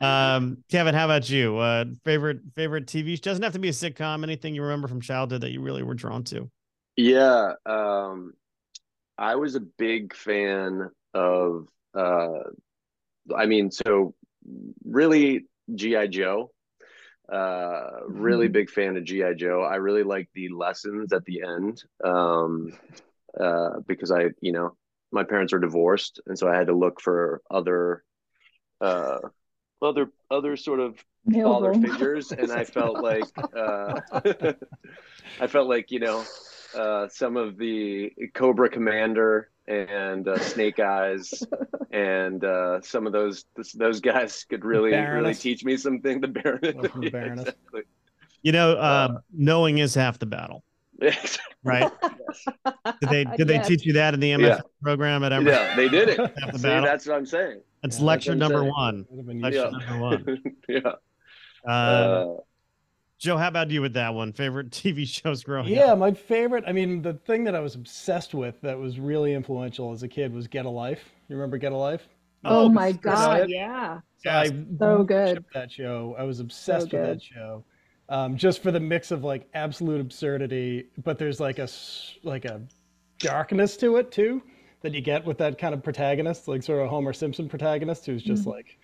[0.00, 1.58] Um, Kevin, how about you?
[1.58, 4.22] Uh, favorite favorite TV doesn't have to be a sitcom.
[4.22, 6.50] Anything you remember from childhood that you really were drawn to?
[6.96, 8.32] Yeah, um,
[9.16, 11.66] I was a big fan of.
[11.94, 12.44] Uh,
[13.36, 14.14] I mean, so
[14.84, 16.50] really GI Joe.
[17.30, 18.52] Uh, really mm-hmm.
[18.52, 19.62] big fan of GI Joe.
[19.62, 22.72] I really like the lessons at the end um,
[23.38, 24.76] uh, because I, you know,
[25.12, 28.02] my parents are divorced, and so I had to look for other,
[28.80, 29.18] uh,
[29.82, 34.00] other, other sort of father figures, and I felt like, uh,
[35.40, 36.24] I felt like you know,
[36.74, 41.42] uh, some of the Cobra Commander and uh, Snake Eyes,
[41.92, 46.20] and uh, some of those those guys could really really teach me something.
[46.20, 47.44] The Baroness, oh, the Baroness.
[47.44, 47.82] Yeah, exactly.
[48.42, 50.62] You know, uh, uh, knowing is half the battle.
[51.62, 51.90] right?
[52.02, 52.46] Yes.
[53.00, 54.60] Did they did they teach you that in the MF yeah.
[54.82, 55.52] program at Emory?
[55.52, 56.16] Yeah, they did it.
[56.56, 57.60] See, that's what I'm saying.
[57.82, 59.06] That's yeah, lecture that's number one.
[59.10, 60.42] Lecture number one.
[60.68, 60.92] yeah.
[63.18, 64.32] Joe, how about you with that one?
[64.32, 65.86] Favorite TV shows growing yeah, up?
[65.88, 66.64] Yeah, my favorite.
[66.66, 70.08] I mean, the thing that I was obsessed with that was really influential as a
[70.08, 71.10] kid was Get a Life.
[71.28, 72.08] You remember Get a Life?
[72.44, 74.00] Oh, oh my god, yeah.
[74.18, 74.46] So, I
[74.78, 75.44] so good.
[75.52, 76.14] That show.
[76.16, 77.64] I was obsessed so with that show.
[78.08, 81.68] Um, just for the mix of like absolute absurdity, but there's like a
[82.22, 82.62] like a
[83.18, 84.40] darkness to it too
[84.82, 88.22] that you get with that kind of protagonist, like sort of Homer Simpson protagonist who's
[88.22, 88.50] just mm-hmm.
[88.50, 88.77] like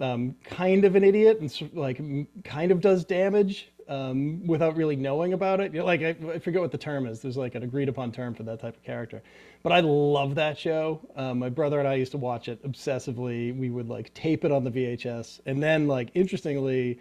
[0.00, 2.00] um, kind of an idiot and like
[2.44, 5.72] kind of does damage um, without really knowing about it.
[5.72, 7.20] You know, like I, I, forget what the term is.
[7.20, 9.22] There's like an agreed upon term for that type of character.
[9.62, 11.00] But I love that show.
[11.16, 13.56] Um, my brother and I used to watch it obsessively.
[13.56, 17.00] We would like tape it on the VHS, and then like interestingly,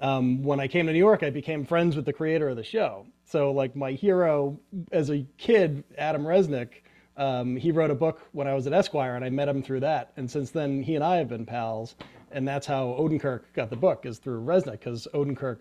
[0.00, 2.64] um, when I came to New York, I became friends with the creator of the
[2.64, 3.06] show.
[3.24, 4.58] So like my hero
[4.92, 6.68] as a kid, Adam Resnick.
[7.16, 9.80] Um, he wrote a book when I was at Esquire, and I met him through
[9.80, 10.12] that.
[10.16, 11.96] And since then, he and I have been pals
[12.32, 15.58] and that's how Odenkirk got the book is through Resnick because Odenkirk,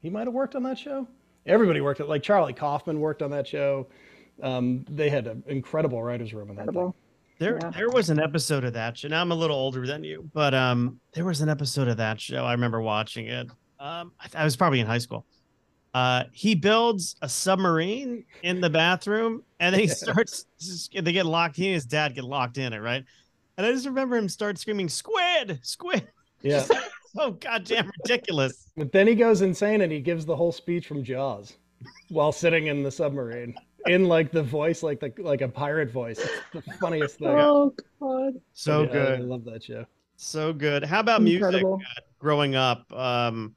[0.00, 1.06] he might have worked on that show.
[1.46, 2.08] Everybody worked it.
[2.08, 3.88] Like Charlie Kaufman worked on that show.
[4.42, 6.94] Um, they had an incredible writers' room in that thing.
[7.38, 7.70] There, yeah.
[7.70, 9.08] there was an episode of that show.
[9.08, 12.20] Now I'm a little older than you, but um, there was an episode of that
[12.20, 12.44] show.
[12.44, 13.48] I remember watching it.
[13.80, 15.26] Um, I, I was probably in high school.
[15.94, 20.46] Uh, he builds a submarine in the bathroom, and then he starts.
[20.94, 21.56] They get locked.
[21.56, 23.04] He and his dad get locked in it, right?
[23.56, 26.08] And I just remember him start screaming, "Squid, squid!"
[26.42, 26.64] Yeah.
[27.14, 28.68] so goddamn ridiculous.
[28.76, 31.56] But then he goes insane and he gives the whole speech from Jaws
[32.08, 33.54] while sitting in the submarine
[33.86, 36.18] in like the voice, like the like a pirate voice.
[36.54, 37.28] It's the funniest thing.
[37.28, 39.20] Oh god, so yeah, good.
[39.20, 39.84] I love that show.
[40.16, 40.84] So good.
[40.84, 41.78] How about Incredible.
[41.78, 42.90] music uh, growing up?
[42.92, 43.54] Um,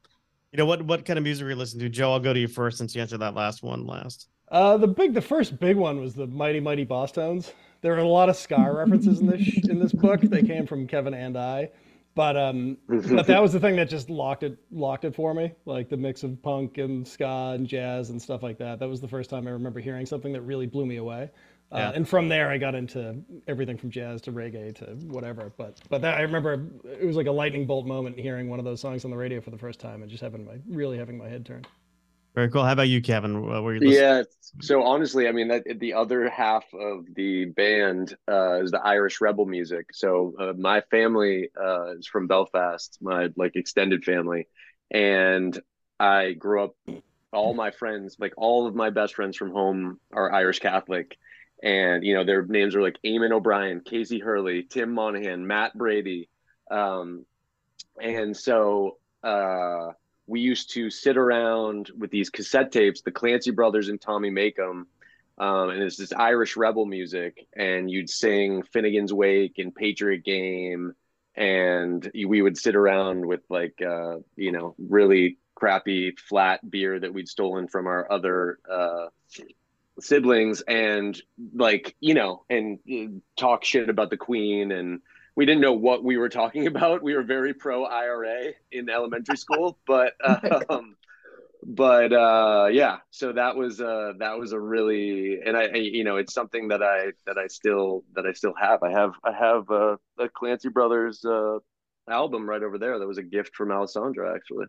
[0.52, 1.88] you know what what kind of music were you listening to?
[1.88, 4.28] Joe, I'll go to you first since you answered that last one last.
[4.50, 7.52] Uh, the big, the first big one was the Mighty Mighty Bosstones.
[7.86, 10.20] There are a lot of ska references in this in this book.
[10.20, 11.70] They came from Kevin and I,
[12.16, 15.52] but um, but that was the thing that just locked it locked it for me.
[15.66, 18.80] Like the mix of punk and ska and jazz and stuff like that.
[18.80, 21.30] That was the first time I remember hearing something that really blew me away.
[21.70, 25.52] Uh, And from there, I got into everything from jazz to reggae to whatever.
[25.56, 28.64] But but that, I remember it was like a lightning bolt moment hearing one of
[28.64, 31.18] those songs on the radio for the first time and just having my really having
[31.18, 31.68] my head turned.
[32.36, 32.64] Very cool.
[32.64, 33.40] How about you, Kevin?
[33.40, 33.90] Were you?
[33.90, 34.24] Yeah.
[34.60, 39.22] So honestly, I mean, that the other half of the band uh, is the Irish
[39.22, 39.86] rebel music.
[39.94, 44.48] So uh, my family uh, is from Belfast, my like extended family,
[44.90, 45.58] and
[45.98, 46.76] I grew up.
[47.32, 51.16] All my friends, like all of my best friends from home, are Irish Catholic,
[51.62, 56.28] and you know their names are like Eamon O'Brien, Casey Hurley, Tim Monahan, Matt Brady,
[56.70, 57.24] um,
[57.98, 58.98] and so.
[59.24, 59.92] Uh,
[60.26, 64.86] we used to sit around with these cassette tapes, the Clancy brothers and Tommy Makem,
[65.38, 70.94] um, and it's this Irish rebel music, and you'd sing Finnegan's Wake and Patriot Game,
[71.34, 77.12] and we would sit around with like uh, you know really crappy flat beer that
[77.12, 79.06] we'd stolen from our other uh,
[80.00, 81.20] siblings, and
[81.54, 85.02] like you know, and uh, talk shit about the Queen and
[85.36, 87.02] we didn't know what we were talking about.
[87.02, 90.14] We were very pro IRA in elementary school, but
[90.70, 90.96] um,
[91.62, 92.98] but uh, yeah.
[93.10, 96.68] So that was uh, that was a really and I, I you know it's something
[96.68, 98.82] that I that I still that I still have.
[98.82, 101.58] I have I have uh, a Clancy Brothers uh,
[102.08, 102.98] album right over there.
[102.98, 104.66] That was a gift from Alessandra actually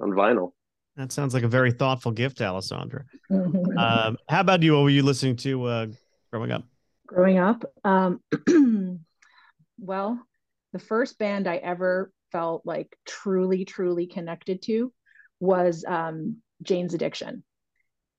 [0.00, 0.52] on vinyl.
[0.96, 3.04] That sounds like a very thoughtful gift, Alessandra.
[3.28, 3.76] Mhm.
[3.76, 4.74] Um, how about you?
[4.74, 5.86] What were you listening to uh,
[6.30, 6.64] growing up?
[7.06, 8.20] growing up um
[9.78, 10.18] well
[10.72, 14.92] the first band i ever felt like truly truly connected to
[15.40, 17.42] was um jane's addiction.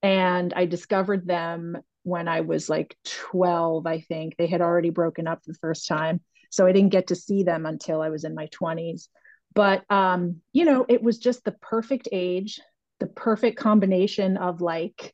[0.01, 4.37] And i discovered them when i was like 12 i think.
[4.37, 7.65] They had already broken up the first time so i didn't get to see them
[7.65, 9.07] until i was in my 20s
[9.53, 12.59] but um you know it was just the perfect age
[12.99, 15.13] the perfect combination of like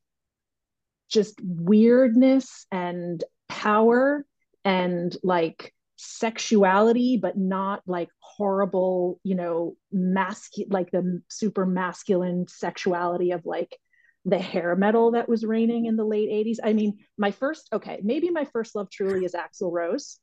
[1.10, 4.26] just weirdness and power
[4.64, 5.74] and like
[6.04, 13.78] sexuality but not like horrible you know masculine like the super masculine sexuality of like
[14.26, 17.99] the hair metal that was reigning in the late 80s i mean my first okay
[18.04, 20.18] maybe my first love truly is axl rose.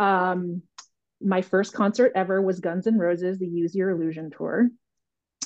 [0.00, 0.62] Um
[1.20, 4.68] my first concert ever was guns N' roses the use your illusion tour.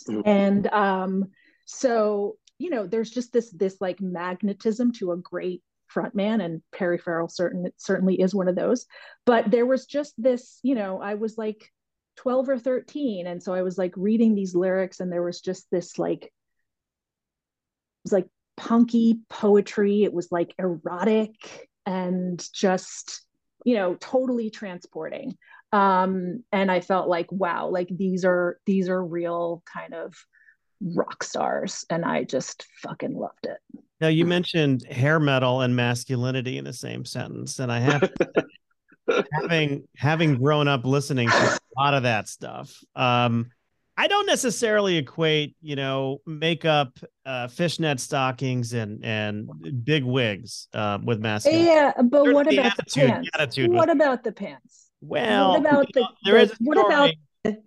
[0.08, 0.22] Mhm.
[0.24, 1.24] and um
[1.66, 5.62] so you know there's just this this like magnetism to a great
[5.94, 8.86] frontman and perry farrell certain it certainly is one of those.
[9.26, 11.70] But there was just this you know i was like
[12.16, 15.66] 12 or 13 and so i was like reading these lyrics and there was just
[15.70, 16.30] this like it
[18.04, 20.04] was like punky poetry.
[20.04, 21.34] It was like erotic
[21.86, 23.24] and just
[23.64, 25.36] you know totally transporting.
[25.72, 30.14] Um and i felt like wow like these are these are real kind of
[30.82, 33.58] rock stars and i just fucking loved it
[34.02, 38.12] Now you mentioned hair metal and masculinity in the same sentence, and I have
[39.32, 42.76] having having grown up listening to a lot of that stuff.
[42.96, 43.52] Um,
[43.96, 49.48] I don't necessarily equate, you know, makeup, uh, fishnet stockings, and and
[49.84, 51.66] big wigs uh, with masculinity.
[51.68, 54.90] yeah but There's what the about the pants the attitude was- what about the pants
[55.00, 57.10] Well, what about the, know, there the- is what about
[57.46, 57.62] story-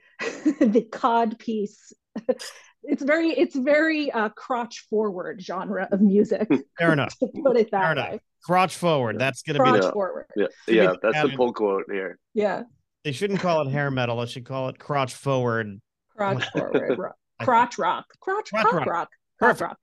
[0.60, 1.94] the cod piece
[2.88, 7.18] it's very it's very uh crotch forward genre of music fair enough.
[7.20, 8.12] to put it that Fair that enough.
[8.14, 9.18] way Crotch forward.
[9.20, 9.70] That's going to be.
[9.72, 9.92] crotch The, Yeah.
[9.92, 12.20] forward Yeah, yeah, the that's the pull quote here.
[12.34, 12.64] yeah
[13.04, 14.18] they shouldn't call it hair metal.
[14.20, 15.80] They should call it crotch forward.
[16.16, 17.12] crotch forward ro-
[17.42, 18.88] crotch rock crotch Crotch crotch rock.
[18.88, 19.10] rock
[19.40, 19.78] crotch rock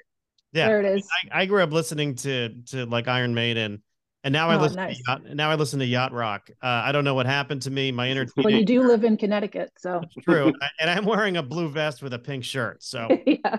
[0.53, 0.68] Yeah.
[0.68, 3.82] there it is I, I grew up listening to to like Iron Maiden,
[4.25, 4.97] and now I Oh, listen nice.
[4.99, 6.49] to yacht, now I listen to yacht rock.
[6.62, 7.93] Uh, I don't know what happened to me.
[7.93, 11.68] My inner well you do live in connecticut so true, and I'm wearing a blue
[11.68, 12.83] vest with a pink shirt.
[12.83, 13.59] So uh, yeah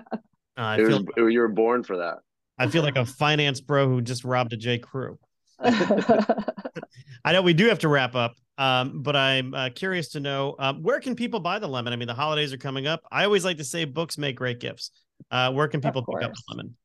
[0.58, 2.20] I It was, feel you were born for that.
[2.58, 5.18] I feel like a finance bro who just robbed a J Crew.
[5.60, 10.56] I know we do have to wrap up, um, but I'm uh, curious to know
[10.60, 11.94] um, where can people buy the lemon?
[11.94, 13.02] I mean, the holidays are coming up.
[13.12, 14.92] I always like to say books make great gifts.
[15.32, 16.76] Uh, where can people pick up the lemon?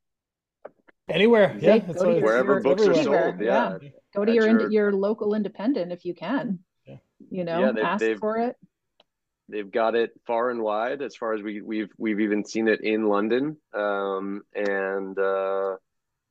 [1.08, 3.78] Anywhere, Yeah, yeah, go it's to Wherever your- books are sold, yeah.
[4.14, 6.96] go to your your- your local independent if you can Yeah.
[7.30, 8.56] you know Yeah, they- ask they've- for it
[9.50, 12.82] They've got it far and wide as far as we, we've we've even seen it
[12.82, 13.56] in London.
[13.72, 15.76] Um, and uh,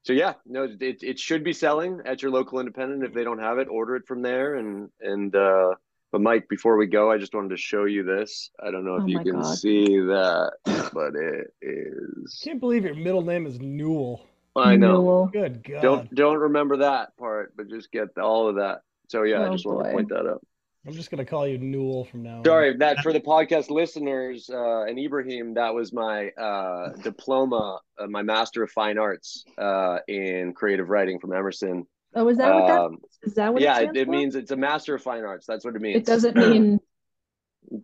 [0.04, 3.04] so yeah, no, it, it should be selling at your local independent.
[3.04, 4.54] If they don't have it, order it from there.
[4.54, 5.74] And and uh,
[6.12, 8.52] But Mike, before we go, I just wanted to show you this.
[8.64, 9.56] I don't know if Oh you can God.
[9.58, 10.52] see that,
[10.94, 12.40] but it is.
[12.44, 14.28] I Can't believe your middle name is Newell.
[14.58, 15.02] I know.
[15.02, 15.28] Newell.
[15.28, 15.82] Good God.
[15.82, 18.82] Don't don't remember that part, but just get all of that.
[19.10, 20.46] So yeah, I Oh, just want to point that out.
[20.86, 22.46] I'm just gonna call you Newell from now on.
[22.46, 28.08] Sorry, that for the podcast listeners, uh, and Ibrahim, that was my uh, diploma, uh,
[28.08, 31.86] my Master of Fine Arts uh, in creative writing from Emerson.
[32.16, 33.34] Oh, is that what that Um, is?
[33.34, 34.12] that what yeah, it, it, stands it for?
[34.12, 35.46] means it's a Master of Fine Arts.
[35.46, 35.98] That's what it means.
[35.98, 36.80] It doesn't mean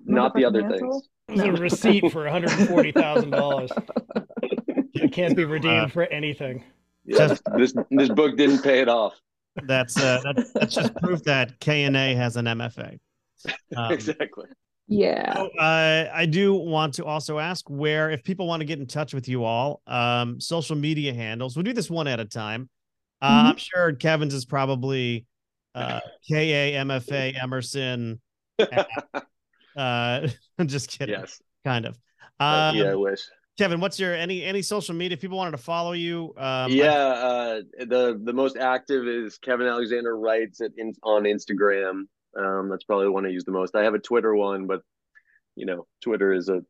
[0.06, 0.82] not the other motherfucking things.
[0.82, 1.04] asshole?
[1.28, 3.70] It was a receipt for $140,000.
[4.94, 6.64] It can't be redeemed Uh, for anything.
[7.06, 9.14] Yeah, Just- this this book didn't pay it off.
[9.68, 12.98] That's uh, that, that's just proof that K and A has an MFA.
[13.76, 14.46] Um, exactly.
[14.88, 15.34] Yeah.
[15.34, 18.86] So, uh, I do want to also ask where, if people want to get in
[18.88, 21.56] touch with you all, um, social media handles.
[21.56, 22.70] We'll do this one at a time.
[23.22, 23.50] Uh, Mhm.
[23.52, 25.26] I'm sure Kevin's is probably
[25.76, 28.20] uh, K A M F A Emerson.
[28.60, 28.84] uh,
[30.58, 31.42] I'm just kidding, Yes.
[31.66, 31.98] kind of.
[32.40, 33.22] Uh, Um, yeah, I wish.
[33.58, 35.16] Kevin, what's your any any social media?
[35.16, 39.68] If people wanted to follow you, um, yeah, uh, the the most active is Kevin
[39.68, 42.06] Alexander writes it in, on Instagram.
[42.36, 43.76] Um, that's probably the one I use the most.
[43.76, 44.82] I have a Twitter one, but
[45.56, 46.62] you know, Twitter is a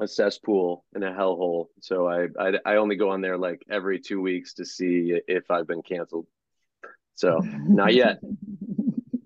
[0.00, 1.66] a cesspool and a hellhole.
[1.80, 5.50] So I, I I only go on there like every two weeks to see if
[5.50, 6.26] I've been canceled.
[7.16, 8.18] So not yet.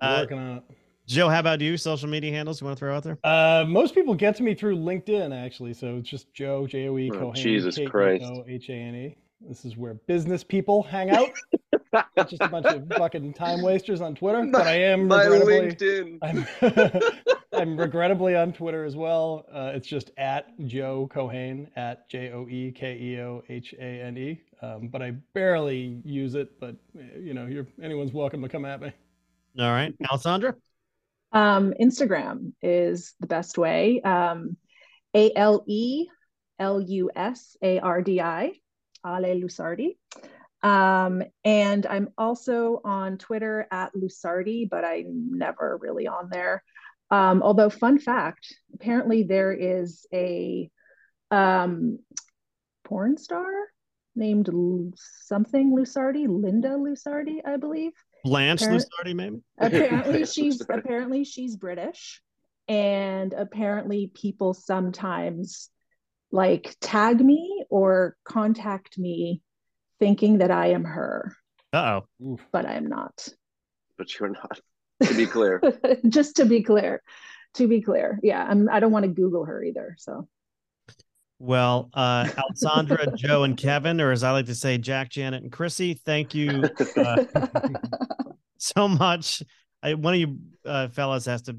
[0.01, 0.65] uh, Working on it.
[1.09, 1.79] Joe, how about you?
[1.79, 3.19] Social media handles you want to throw out there?
[3.25, 5.73] Uh, most people get to me through LinkedIn, actually.
[5.73, 8.25] So it's just Joe, J O E, Oh, Jesus K Christ.
[8.25, 9.17] O H A N E.
[9.41, 11.31] This is where business people hang out.
[11.95, 14.47] Not just a bunch of fucking time wasters on Twitter.
[14.53, 16.19] But I am My regrettably, LinkedIn.
[17.55, 19.47] I'm, I'm regrettably on Twitter as well.
[19.51, 24.03] Uh, it's just at Joe Keohane at J O E K E O H A
[24.03, 24.43] N E.
[24.61, 26.61] Um, but I barely use it.
[26.61, 26.77] But
[27.19, 28.93] you know, you're anyone's welcome to come at me.
[29.59, 30.55] All right, Alessandra.
[31.33, 34.01] Um, Instagram is the best way.
[34.01, 34.57] Um,
[35.15, 36.07] A L E
[36.59, 38.53] L U S A R D I,
[39.05, 39.97] Ale Lusardi.
[40.63, 46.65] Um, and I'm also on Twitter at Lusardi, but I'm never really on there.
[47.11, 50.71] Um, although, fun fact apparently, there is a
[51.31, 51.99] um,
[52.85, 53.47] porn star
[54.17, 54.51] named
[54.97, 57.93] something Lusardi, Linda Lusardi, I believe
[58.25, 59.41] Blanche Parent- Lusardi, maybe.
[59.59, 62.21] apparently she's apparently she's british
[62.69, 65.71] and apparently people sometimes
[66.31, 69.41] like tag me or contact me
[69.99, 71.35] thinking that i am her
[71.73, 72.39] Uh oh.
[72.53, 73.29] But i'm not
[73.97, 74.61] But you're not.
[75.03, 75.63] To be clear.
[76.09, 77.03] just to be clear
[77.55, 80.29] to be clear yeah I'm, i don't want to google her either so
[81.39, 85.53] Well, uh, Alessandra, Joe, and Kevin, or as I like to say, Jack, Janet, and
[85.53, 86.65] Chrissy, thank you
[86.97, 87.25] uh,
[88.59, 89.43] so much.
[89.83, 91.57] I, one of you uh, fellas has to,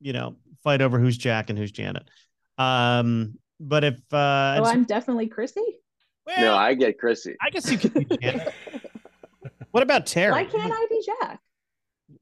[0.00, 2.08] you know, fight over who's Jack and who's Janet.
[2.58, 5.60] Um, but if uh, oh it's- i'm definitely chrissy
[6.26, 7.36] well, No, I get Chrissy.
[7.40, 8.52] I guess you can be Janet.
[9.70, 10.32] What about Terry?
[10.32, 11.38] why can't i be jack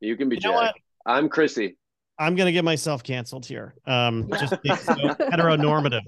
[0.01, 0.75] You can be You Jack.
[1.07, 1.78] I'm Chrissy.
[2.19, 3.75] I'm gonna get myself canceled here.
[3.87, 6.03] Um, just being so heteronormative.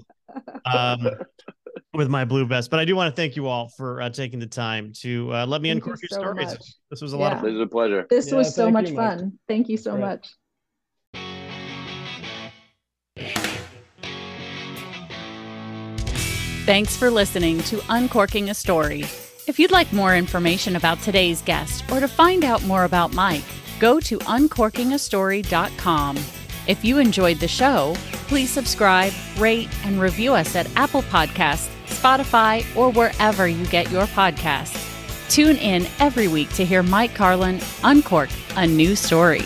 [0.65, 1.09] Um,
[1.93, 4.39] with my blue vest, but I do want to thank you all for uh, taking
[4.39, 6.47] the time to uh, let me Thank you uncork your so stories.
[6.47, 6.63] much.
[6.89, 7.41] This was a lot of Yeah.
[7.41, 7.49] fun.
[7.49, 8.07] This is a pleasure.
[8.09, 9.19] this Yeah, was so much you, Mike.
[9.19, 10.01] fun thank you so great.
[10.01, 10.27] much
[16.65, 19.01] Thanks for listening to Uncorking a Story.
[19.47, 23.43] If you'd like more information about today's guest or to find out more about Mike,
[23.81, 26.17] go to uncorkingastory.com.
[26.67, 27.95] If you enjoyed the show,
[28.27, 34.05] please subscribe, rate, and review us at Apple Podcasts, Spotify, or wherever you get your
[34.05, 34.87] podcasts.
[35.29, 39.41] Tune in every week to hear Mike Carlin uncork a new story.